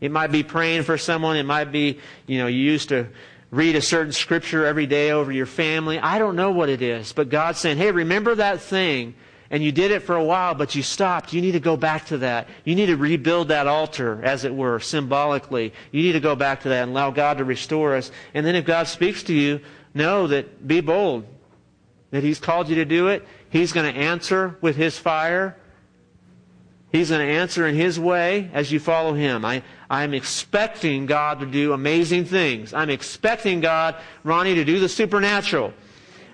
It 0.00 0.10
might 0.10 0.32
be 0.32 0.42
praying 0.42 0.82
for 0.82 0.98
someone. 0.98 1.36
It 1.36 1.46
might 1.46 1.70
be, 1.70 2.00
you 2.26 2.38
know, 2.38 2.48
you 2.48 2.58
used 2.58 2.88
to 2.88 3.06
read 3.52 3.76
a 3.76 3.80
certain 3.80 4.12
scripture 4.12 4.66
every 4.66 4.86
day 4.86 5.12
over 5.12 5.30
your 5.30 5.46
family. 5.46 6.00
I 6.00 6.18
don't 6.18 6.34
know 6.34 6.50
what 6.50 6.70
it 6.70 6.82
is, 6.82 7.12
but 7.12 7.28
God's 7.28 7.60
saying, 7.60 7.76
hey, 7.76 7.92
remember 7.92 8.34
that 8.34 8.60
thing 8.60 9.14
and 9.50 9.62
you 9.62 9.72
did 9.72 9.90
it 9.90 10.00
for 10.00 10.16
a 10.16 10.24
while, 10.24 10.54
but 10.54 10.74
you 10.74 10.82
stopped. 10.82 11.32
You 11.32 11.40
need 11.40 11.52
to 11.52 11.60
go 11.60 11.76
back 11.76 12.06
to 12.06 12.18
that. 12.18 12.48
You 12.64 12.74
need 12.74 12.86
to 12.86 12.96
rebuild 12.96 13.48
that 13.48 13.66
altar, 13.66 14.20
as 14.24 14.44
it 14.44 14.54
were, 14.54 14.80
symbolically. 14.80 15.72
You 15.92 16.02
need 16.02 16.12
to 16.12 16.20
go 16.20 16.34
back 16.34 16.62
to 16.62 16.70
that 16.70 16.82
and 16.82 16.92
allow 16.92 17.10
God 17.10 17.38
to 17.38 17.44
restore 17.44 17.94
us. 17.94 18.10
And 18.32 18.46
then 18.46 18.56
if 18.56 18.64
God 18.64 18.88
speaks 18.88 19.22
to 19.24 19.34
you, 19.34 19.60
know 19.92 20.26
that 20.28 20.66
be 20.66 20.80
bold. 20.80 21.26
That 22.10 22.22
He's 22.22 22.40
called 22.40 22.68
you 22.68 22.76
to 22.76 22.84
do 22.84 23.08
it. 23.08 23.26
He's 23.50 23.72
going 23.72 23.92
to 23.92 24.00
answer 24.00 24.56
with 24.60 24.76
His 24.76 24.98
fire. 24.98 25.56
He's 26.90 27.10
going 27.10 27.26
to 27.26 27.32
answer 27.32 27.66
in 27.66 27.74
His 27.74 27.98
way 28.00 28.50
as 28.52 28.72
you 28.72 28.80
follow 28.80 29.14
Him. 29.14 29.44
I, 29.44 29.62
I'm 29.90 30.14
expecting 30.14 31.06
God 31.06 31.40
to 31.40 31.46
do 31.46 31.72
amazing 31.72 32.24
things. 32.24 32.72
I'm 32.72 32.88
expecting 32.88 33.60
God, 33.60 33.96
Ronnie, 34.22 34.54
to 34.54 34.64
do 34.64 34.80
the 34.80 34.88
supernatural. 34.88 35.74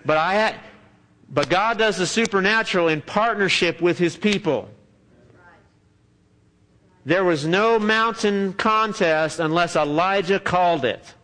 But 0.04 0.16
I, 0.16 0.54
but 1.30 1.48
God 1.48 1.78
does 1.78 1.96
the 1.96 2.06
supernatural 2.06 2.88
in 2.88 3.02
partnership 3.02 3.80
with 3.80 3.98
His 3.98 4.16
people. 4.16 4.68
There 7.04 7.24
was 7.24 7.46
no 7.46 7.78
mountain 7.78 8.52
contest 8.52 9.40
unless 9.40 9.76
Elijah 9.76 10.38
called 10.38 10.84
it. 10.84 11.14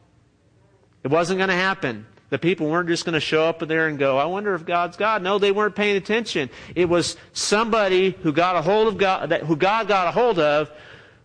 It 1.03 1.09
wasn't 1.09 1.39
going 1.39 1.51
to 1.51 1.55
happen. 1.55 2.07
The 2.31 2.39
people 2.39 2.69
weren't 2.69 2.89
just 2.89 3.05
going 3.05 3.15
to 3.15 3.21
show 3.21 3.45
up 3.45 3.61
there 3.61 3.87
and 3.87 3.99
go, 3.99 4.19
I 4.19 4.25
wonder 4.25 4.55
if 4.55 4.65
God's 4.65 4.97
God. 4.97 5.23
No, 5.23 5.39
they 5.39 5.53
weren't 5.53 5.77
paying 5.77 5.97
attention. 5.97 6.51
It 6.75 6.89
was 6.89 7.17
somebody 7.33 8.11
who 8.23 8.33
got 8.33 8.57
a 8.57 8.63
hold 8.63 8.89
of 8.89 8.99
God, 8.99 9.31
who 9.33 9.55
God 9.55 9.87
got 9.87 10.09
a 10.09 10.11
hold 10.11 10.39
of, 10.39 10.71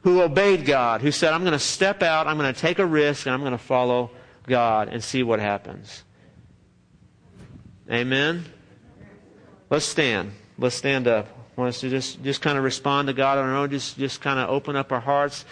who 0.04 0.22
obeyed 0.22 0.66
God, 0.66 1.02
who 1.02 1.12
said, 1.12 1.34
I'm 1.34 1.42
going 1.42 1.54
to 1.54 1.60
step 1.60 2.04
out, 2.04 2.28
I'm 2.28 2.38
going 2.38 2.54
to 2.54 2.60
take 2.60 2.80
a 2.80 2.86
risk, 2.86 3.26
and 3.26 3.34
I'm 3.34 3.42
going 3.42 3.52
to 3.52 3.58
follow 3.58 4.12
God 4.46 4.90
and 4.90 5.04
see 5.04 5.24
what 5.24 5.40
happens. 5.40 6.04
Amen? 7.90 8.46
Let's 9.72 9.86
stand. 9.86 10.34
Let's 10.58 10.76
stand 10.76 11.08
up. 11.08 11.28
I 11.58 11.62
want 11.62 11.70
us 11.70 11.80
to 11.80 11.90
just, 11.90 12.22
just 12.24 12.42
kind 12.42 12.58
of 12.58 12.64
respond 12.66 13.08
to 13.08 13.14
God 13.14 13.38
on 13.38 13.48
our 13.48 13.56
own. 13.56 13.70
Just, 13.70 13.98
just 13.98 14.20
kind 14.20 14.38
of 14.38 14.50
open 14.50 14.76
up 14.76 14.92
our 14.92 15.00
hearts. 15.00 15.46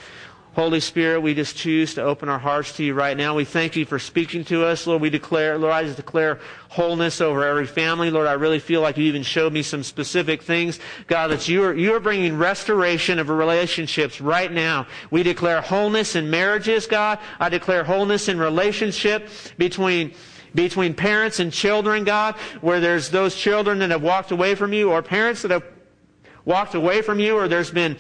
Holy 0.56 0.82
Spirit, 0.82 1.22
we 1.22 1.34
just 1.34 1.56
choose 1.56 1.94
to 1.94 2.04
open 2.04 2.28
our 2.28 2.38
hearts 2.38 2.76
to 2.76 2.84
you 2.84 2.94
right 2.94 3.16
now. 3.16 3.34
We 3.34 3.46
thank 3.46 3.78
you 3.78 3.86
for 3.86 3.98
speaking 3.98 4.44
to 4.46 4.66
us. 4.66 4.86
Lord, 4.86 5.02
we 5.02 5.10
declare, 5.10 5.58
Lord, 5.58 5.72
I 5.72 5.86
just 5.86 5.96
declare 5.96 6.42
wholeness 6.68 7.22
over 7.22 7.46
every 7.46 7.66
family. 7.66 8.12
Lord, 8.12 8.28
I 8.28 8.34
really 8.34 8.60
feel 8.60 8.82
like 8.82 8.98
you 8.98 9.06
even 9.06 9.24
showed 9.24 9.54
me 9.54 9.64
some 9.64 9.84
specific 9.84 10.42
things. 10.44 10.82
God, 11.08 11.28
that 11.28 11.48
you 11.48 11.64
are, 11.64 11.74
you 11.74 11.94
are 11.94 12.02
bringing 12.02 12.38
restoration 12.38 13.20
of 13.20 13.30
relationships 13.30 14.20
right 14.20 14.52
now. 14.52 14.86
We 15.12 15.24
declare 15.24 15.62
wholeness 15.62 16.18
in 16.18 16.30
marriages, 16.30 16.88
God. 16.88 17.20
I 17.40 17.48
declare 17.48 17.86
wholeness 17.86 18.28
in 18.28 18.38
relationship 18.38 19.30
between 19.58 20.14
between 20.56 20.94
parents 20.94 21.40
and 21.40 21.52
children, 21.52 22.04
God, 22.04 22.36
where 22.62 22.80
there's 22.80 23.10
those 23.10 23.36
children 23.36 23.80
that 23.80 23.92
have 23.92 24.02
walked 24.02 24.32
away 24.32 24.56
from 24.56 24.74
you 24.74 24.92
or 24.92 25.02
parents 25.02 25.42
that 25.44 25.52
have 25.52 25.64
walked 26.46 26.76
away 26.76 27.02
from 27.02 27.20
you 27.20 27.36
or 27.38 27.48
there's 27.48 27.72
been 27.72 27.98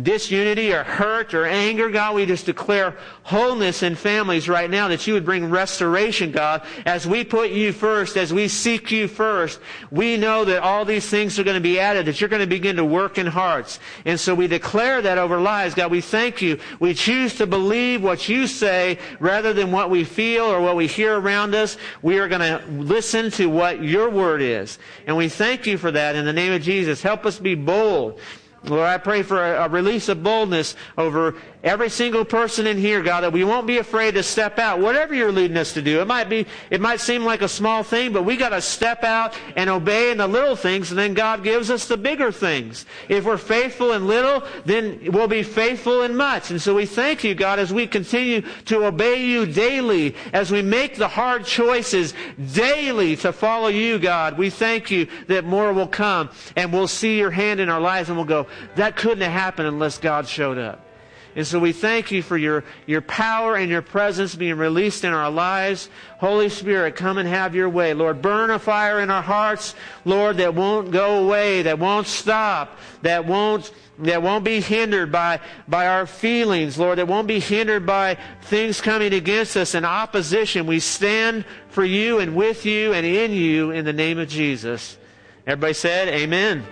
disunity 0.00 0.72
or 0.72 0.84
hurt 0.84 1.34
or 1.34 1.44
anger, 1.44 1.90
God, 1.90 2.14
we 2.14 2.24
just 2.24 2.46
declare 2.46 2.96
wholeness 3.24 3.82
in 3.82 3.94
families 3.94 4.48
right 4.48 4.70
now 4.70 4.88
that 4.88 5.06
you 5.06 5.14
would 5.14 5.24
bring 5.24 5.50
restoration, 5.50 6.32
God. 6.32 6.62
As 6.86 7.06
we 7.06 7.24
put 7.24 7.50
you 7.50 7.72
first, 7.72 8.16
as 8.16 8.32
we 8.32 8.48
seek 8.48 8.90
you 8.90 9.08
first, 9.08 9.60
we 9.90 10.16
know 10.16 10.44
that 10.44 10.62
all 10.62 10.84
these 10.84 11.06
things 11.06 11.38
are 11.38 11.44
going 11.44 11.56
to 11.56 11.60
be 11.60 11.78
added, 11.78 12.06
that 12.06 12.20
you're 12.20 12.30
going 12.30 12.40
to 12.40 12.46
begin 12.46 12.76
to 12.76 12.84
work 12.84 13.18
in 13.18 13.26
hearts. 13.26 13.78
And 14.04 14.18
so 14.18 14.34
we 14.34 14.46
declare 14.46 15.02
that 15.02 15.18
over 15.18 15.40
lives. 15.40 15.74
God, 15.74 15.90
we 15.90 16.00
thank 16.00 16.40
you. 16.40 16.58
We 16.80 16.94
choose 16.94 17.36
to 17.36 17.46
believe 17.46 18.02
what 18.02 18.28
you 18.28 18.46
say 18.46 18.98
rather 19.20 19.52
than 19.52 19.72
what 19.72 19.90
we 19.90 20.04
feel 20.04 20.44
or 20.44 20.60
what 20.60 20.76
we 20.76 20.86
hear 20.86 21.18
around 21.18 21.54
us. 21.54 21.76
We 22.00 22.18
are 22.18 22.28
going 22.28 22.40
to 22.40 22.64
listen 22.68 23.30
to 23.32 23.46
what 23.46 23.82
your 23.82 24.08
word 24.10 24.40
is. 24.40 24.78
And 25.06 25.16
we 25.16 25.28
thank 25.28 25.66
you 25.66 25.76
for 25.76 25.90
that 25.90 26.16
in 26.16 26.24
the 26.24 26.32
name 26.32 26.52
of 26.52 26.62
Jesus. 26.62 27.02
Help 27.02 27.26
us 27.26 27.38
be 27.38 27.54
bold. 27.54 28.20
Lord, 28.64 28.86
I 28.86 28.98
pray 28.98 29.22
for 29.22 29.42
a, 29.42 29.64
a, 29.64 29.68
release 29.68 30.08
of 30.08 30.22
boldness 30.22 30.76
over 30.96 31.34
every 31.62 31.88
single 31.88 32.24
person 32.24 32.66
in 32.66 32.76
here, 32.76 33.02
God, 33.02 33.22
that 33.22 33.32
we 33.32 33.44
won't 33.44 33.66
be 33.66 33.78
afraid 33.78 34.14
to 34.14 34.22
step 34.22 34.58
out, 34.58 34.80
whatever 34.80 35.14
you're 35.14 35.32
leading 35.32 35.56
us 35.56 35.72
to 35.74 35.82
do. 35.82 36.00
It 36.00 36.06
might 36.06 36.28
be, 36.28 36.46
it 36.70 36.80
might 36.80 37.00
seem 37.00 37.24
like 37.24 37.42
a 37.42 37.48
small 37.48 37.82
thing, 37.82 38.12
but 38.12 38.24
we 38.24 38.36
got 38.36 38.50
to 38.50 38.60
step 38.60 39.04
out 39.04 39.34
and 39.56 39.70
obey 39.70 40.10
in 40.10 40.18
the 40.18 40.26
little 40.26 40.56
things, 40.56 40.90
and 40.90 40.98
then 40.98 41.14
God 41.14 41.44
gives 41.44 41.70
us 41.70 41.86
the 41.86 41.96
bigger 41.96 42.32
things. 42.32 42.86
If 43.08 43.24
we're 43.24 43.36
faithful 43.36 43.92
in 43.92 44.06
little, 44.06 44.42
then 44.64 45.00
we'll 45.12 45.28
be 45.28 45.42
faithful 45.42 46.02
in 46.02 46.16
much. 46.16 46.50
And 46.50 46.60
so 46.60 46.74
we 46.74 46.86
thank 46.86 47.24
you, 47.24 47.34
God, 47.34 47.58
as 47.58 47.72
we 47.72 47.86
continue 47.86 48.42
to 48.66 48.84
obey 48.86 49.24
you 49.24 49.46
daily, 49.46 50.16
as 50.32 50.50
we 50.50 50.62
make 50.62 50.96
the 50.96 51.08
hard 51.08 51.44
choices 51.44 52.14
daily 52.52 53.16
to 53.16 53.32
follow 53.32 53.68
you, 53.68 53.98
God. 53.98 54.36
We 54.36 54.50
thank 54.50 54.90
you 54.90 55.06
that 55.28 55.44
more 55.44 55.72
will 55.72 55.86
come, 55.86 56.30
and 56.56 56.72
we'll 56.72 56.88
see 56.88 57.18
your 57.18 57.30
hand 57.30 57.60
in 57.60 57.68
our 57.68 57.80
lives, 57.80 58.08
and 58.08 58.18
we'll 58.18 58.26
go, 58.26 58.46
that 58.76 58.96
couldn't 58.96 59.22
have 59.22 59.32
happened 59.32 59.68
unless 59.68 59.98
God 59.98 60.26
showed 60.26 60.58
up. 60.58 60.91
And 61.34 61.46
so 61.46 61.58
we 61.58 61.72
thank 61.72 62.10
you 62.10 62.22
for 62.22 62.36
your, 62.36 62.62
your 62.86 63.00
power 63.00 63.56
and 63.56 63.70
your 63.70 63.80
presence 63.80 64.34
being 64.34 64.56
released 64.56 65.04
in 65.04 65.12
our 65.12 65.30
lives. 65.30 65.88
Holy 66.18 66.48
Spirit, 66.48 66.94
come 66.94 67.16
and 67.16 67.28
have 67.28 67.54
your 67.54 67.70
way. 67.70 67.94
Lord, 67.94 68.20
burn 68.20 68.50
a 68.50 68.58
fire 68.58 69.00
in 69.00 69.10
our 69.10 69.22
hearts, 69.22 69.74
Lord, 70.04 70.36
that 70.36 70.54
won't 70.54 70.90
go 70.90 71.24
away, 71.24 71.62
that 71.62 71.78
won't 71.78 72.06
stop, 72.06 72.78
that 73.00 73.24
won't, 73.24 73.72
that 74.00 74.22
won't 74.22 74.44
be 74.44 74.60
hindered 74.60 75.10
by, 75.10 75.40
by 75.66 75.86
our 75.86 76.06
feelings, 76.06 76.78
Lord, 76.78 76.98
that 76.98 77.08
won't 77.08 77.28
be 77.28 77.40
hindered 77.40 77.86
by 77.86 78.18
things 78.42 78.80
coming 78.80 79.14
against 79.14 79.56
us 79.56 79.74
in 79.74 79.84
opposition. 79.84 80.66
We 80.66 80.80
stand 80.80 81.46
for 81.68 81.84
you 81.84 82.18
and 82.18 82.36
with 82.36 82.66
you 82.66 82.92
and 82.92 83.06
in 83.06 83.32
you 83.32 83.70
in 83.70 83.84
the 83.86 83.92
name 83.92 84.18
of 84.18 84.28
Jesus. 84.28 84.98
Everybody 85.46 85.74
said, 85.74 86.08
Amen. 86.08 86.64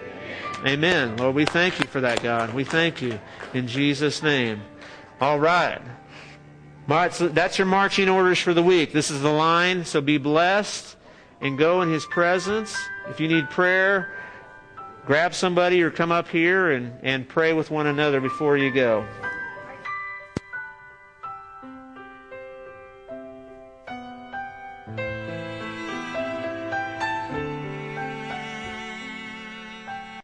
Amen. 0.66 1.16
Lord, 1.16 1.35
we 1.35 1.46
thank 1.46 1.79
you 1.79 1.87
for 1.87 2.03
that, 2.03 2.23
God. 2.23 2.53
We 2.53 2.64
thank 2.64 3.01
you 3.01 3.18
in 3.55 3.66
Jesus' 3.66 4.23
name. 4.23 4.61
All 5.20 5.40
right. 5.40 5.81
That's 6.87 7.59
your 7.59 7.66
marching 7.66 8.09
orders 8.09 8.38
for 8.38 8.53
the 8.53 8.62
week. 8.62 8.92
This 8.92 9.11
is 9.11 9.23
the 9.23 9.31
line, 9.31 9.85
so 9.85 10.01
be 10.01 10.18
blessed 10.18 10.96
and 11.40 11.57
go 11.57 11.81
in 11.81 11.90
His 11.90 12.05
presence. 12.07 12.77
If 13.09 13.20
you 13.20 13.29
need 13.29 13.49
prayer, 13.49 14.14
grab 15.07 15.35
somebody 15.35 15.83
or 15.83 15.90
come 15.90 16.12
up 16.12 16.29
here 16.29 16.73
and, 16.73 16.92
and 17.03 17.27
pray 17.27 17.53
with 17.53 17.70
one 17.70 17.87
another 17.87 18.20
before 18.20 18.59
you 18.59 18.70
go. 18.70 19.07